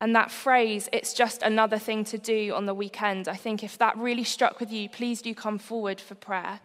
And 0.00 0.14
that 0.14 0.30
phrase, 0.30 0.88
it's 0.92 1.14
just 1.14 1.42
another 1.42 1.78
thing 1.78 2.04
to 2.06 2.18
do 2.18 2.52
on 2.54 2.66
the 2.66 2.74
weekend. 2.74 3.28
I 3.28 3.36
think 3.36 3.64
if 3.64 3.78
that 3.78 3.96
really 3.96 4.24
struck 4.24 4.60
with 4.60 4.70
you, 4.70 4.88
please 4.88 5.22
do 5.22 5.34
come 5.34 5.58
forward 5.58 6.00
for 6.00 6.14
prayer. 6.14 6.60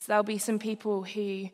So 0.00 0.06
there'll 0.08 0.24
be 0.24 0.38
some 0.38 0.58
people 0.58 1.04
who 1.04 1.48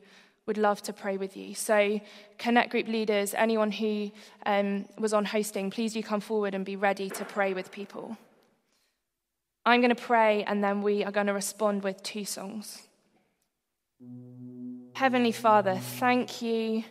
would 0.46 0.58
love 0.58 0.82
to 0.82 0.92
pray 0.92 1.16
with 1.16 1.36
you. 1.36 1.54
So, 1.54 2.00
Connect 2.38 2.70
Group 2.70 2.86
leaders, 2.86 3.34
anyone 3.34 3.70
who 3.70 4.10
um, 4.44 4.84
was 4.98 5.14
on 5.14 5.24
hosting, 5.24 5.70
please 5.70 5.94
do 5.94 6.02
come 6.02 6.20
forward 6.20 6.54
and 6.54 6.64
be 6.64 6.76
ready 6.76 7.08
to 7.10 7.24
pray 7.24 7.54
with 7.54 7.72
people. 7.72 8.16
I'm 9.64 9.80
going 9.80 9.94
to 9.94 10.02
pray 10.02 10.44
and 10.44 10.62
then 10.62 10.82
we 10.82 11.04
are 11.04 11.10
going 11.10 11.28
to 11.28 11.32
respond 11.32 11.82
with 11.82 12.02
two 12.02 12.26
songs. 12.26 12.86
Heavenly 14.92 15.32
Father, 15.32 15.76
thank 15.76 16.42
you 16.42 16.84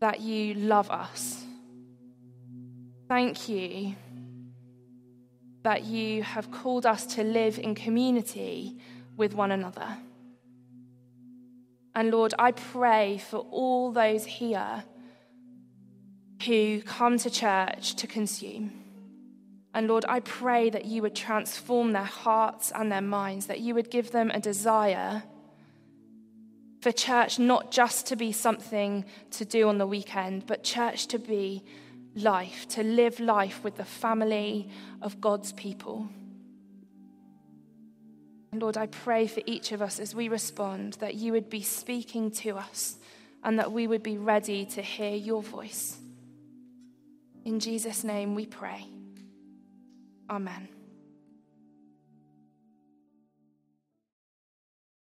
that 0.00 0.20
you 0.20 0.54
love 0.54 0.90
us. 0.90 1.42
Thank 3.08 3.48
you 3.48 3.94
that 5.62 5.84
you 5.84 6.22
have 6.22 6.50
called 6.50 6.84
us 6.84 7.06
to 7.06 7.24
live 7.24 7.58
in 7.58 7.74
community 7.74 8.76
with 9.16 9.34
one 9.34 9.50
another. 9.50 9.96
And 11.96 12.10
Lord, 12.10 12.34
I 12.38 12.52
pray 12.52 13.16
for 13.16 13.38
all 13.38 13.90
those 13.90 14.26
here 14.26 14.84
who 16.44 16.82
come 16.82 17.16
to 17.16 17.30
church 17.30 17.94
to 17.96 18.06
consume. 18.06 18.70
And 19.72 19.88
Lord, 19.88 20.04
I 20.06 20.20
pray 20.20 20.68
that 20.68 20.84
you 20.84 21.00
would 21.00 21.14
transform 21.14 21.94
their 21.94 22.04
hearts 22.04 22.70
and 22.74 22.92
their 22.92 23.00
minds, 23.00 23.46
that 23.46 23.60
you 23.60 23.74
would 23.74 23.90
give 23.90 24.10
them 24.10 24.30
a 24.30 24.38
desire 24.38 25.22
for 26.82 26.92
church 26.92 27.38
not 27.38 27.72
just 27.72 28.06
to 28.08 28.16
be 28.16 28.30
something 28.30 29.06
to 29.30 29.46
do 29.46 29.66
on 29.66 29.78
the 29.78 29.86
weekend, 29.86 30.46
but 30.46 30.62
church 30.62 31.06
to 31.08 31.18
be 31.18 31.64
life, 32.14 32.68
to 32.68 32.82
live 32.82 33.20
life 33.20 33.64
with 33.64 33.76
the 33.76 33.84
family 33.86 34.68
of 35.00 35.18
God's 35.18 35.54
people. 35.54 36.10
Lord, 38.60 38.76
I 38.76 38.86
pray 38.86 39.26
for 39.26 39.42
each 39.46 39.72
of 39.72 39.82
us 39.82 39.98
as 39.98 40.14
we 40.14 40.28
respond 40.28 40.94
that 40.94 41.14
you 41.14 41.32
would 41.32 41.50
be 41.50 41.62
speaking 41.62 42.30
to 42.32 42.56
us 42.56 42.96
and 43.42 43.58
that 43.58 43.72
we 43.72 43.86
would 43.86 44.02
be 44.02 44.18
ready 44.18 44.64
to 44.66 44.82
hear 44.82 45.14
your 45.14 45.42
voice. 45.42 45.98
In 47.44 47.60
Jesus' 47.60 48.02
name 48.02 48.34
we 48.34 48.46
pray. 48.46 48.84
Amen. 50.28 50.68